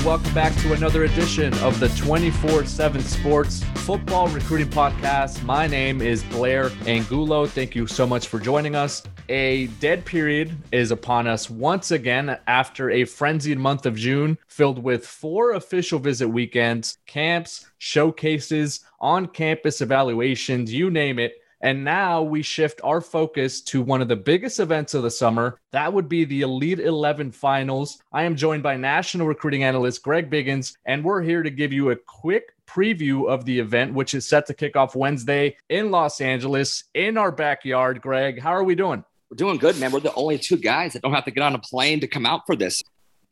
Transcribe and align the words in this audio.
and 0.00 0.06
welcome 0.06 0.32
back 0.32 0.54
to 0.56 0.72
another 0.72 1.04
edition 1.04 1.52
of 1.58 1.78
the 1.78 1.88
24 1.90 2.64
7 2.64 3.02
Sports 3.02 3.62
Football 3.74 4.28
Recruiting 4.28 4.68
Podcast. 4.68 5.42
My 5.42 5.66
name 5.66 6.00
is 6.00 6.22
Blair 6.24 6.70
Angulo. 6.86 7.46
Thank 7.46 7.74
you 7.74 7.86
so 7.86 8.06
much 8.06 8.28
for 8.28 8.38
joining 8.38 8.74
us. 8.74 9.02
A 9.28 9.66
dead 9.78 10.04
period 10.04 10.56
is 10.72 10.90
upon 10.90 11.26
us 11.26 11.50
once 11.50 11.90
again 11.90 12.38
after 12.46 12.90
a 12.90 13.04
frenzied 13.04 13.58
month 13.58 13.84
of 13.84 13.94
June 13.96 14.38
filled 14.46 14.82
with 14.82 15.06
four 15.06 15.52
official 15.52 15.98
visit 15.98 16.28
weekends, 16.28 16.98
camps, 17.06 17.66
showcases, 17.78 18.80
on 19.00 19.26
campus 19.26 19.80
evaluations, 19.80 20.72
you 20.72 20.90
name 20.90 21.18
it. 21.18 21.39
And 21.60 21.84
now 21.84 22.22
we 22.22 22.42
shift 22.42 22.80
our 22.82 23.00
focus 23.00 23.60
to 23.62 23.82
one 23.82 24.00
of 24.00 24.08
the 24.08 24.16
biggest 24.16 24.60
events 24.60 24.94
of 24.94 25.02
the 25.02 25.10
summer. 25.10 25.58
That 25.72 25.92
would 25.92 26.08
be 26.08 26.24
the 26.24 26.40
Elite 26.40 26.80
11 26.80 27.32
finals. 27.32 28.02
I 28.12 28.22
am 28.22 28.36
joined 28.36 28.62
by 28.62 28.76
national 28.76 29.26
recruiting 29.26 29.64
analyst 29.64 30.02
Greg 30.02 30.30
Biggins, 30.30 30.76
and 30.86 31.04
we're 31.04 31.22
here 31.22 31.42
to 31.42 31.50
give 31.50 31.72
you 31.72 31.90
a 31.90 31.96
quick 31.96 32.54
preview 32.66 33.28
of 33.28 33.44
the 33.44 33.58
event, 33.58 33.94
which 33.94 34.14
is 34.14 34.26
set 34.26 34.46
to 34.46 34.54
kick 34.54 34.76
off 34.76 34.96
Wednesday 34.96 35.56
in 35.68 35.90
Los 35.90 36.20
Angeles 36.20 36.84
in 36.94 37.18
our 37.18 37.32
backyard. 37.32 38.00
Greg, 38.00 38.40
how 38.40 38.50
are 38.50 38.64
we 38.64 38.74
doing? 38.74 39.04
We're 39.30 39.36
doing 39.36 39.58
good, 39.58 39.78
man. 39.78 39.92
We're 39.92 40.00
the 40.00 40.14
only 40.14 40.38
two 40.38 40.56
guys 40.56 40.94
that 40.94 41.02
don't 41.02 41.12
have 41.12 41.24
to 41.26 41.30
get 41.30 41.42
on 41.42 41.54
a 41.54 41.58
plane 41.58 42.00
to 42.00 42.08
come 42.08 42.26
out 42.26 42.46
for 42.46 42.56
this 42.56 42.82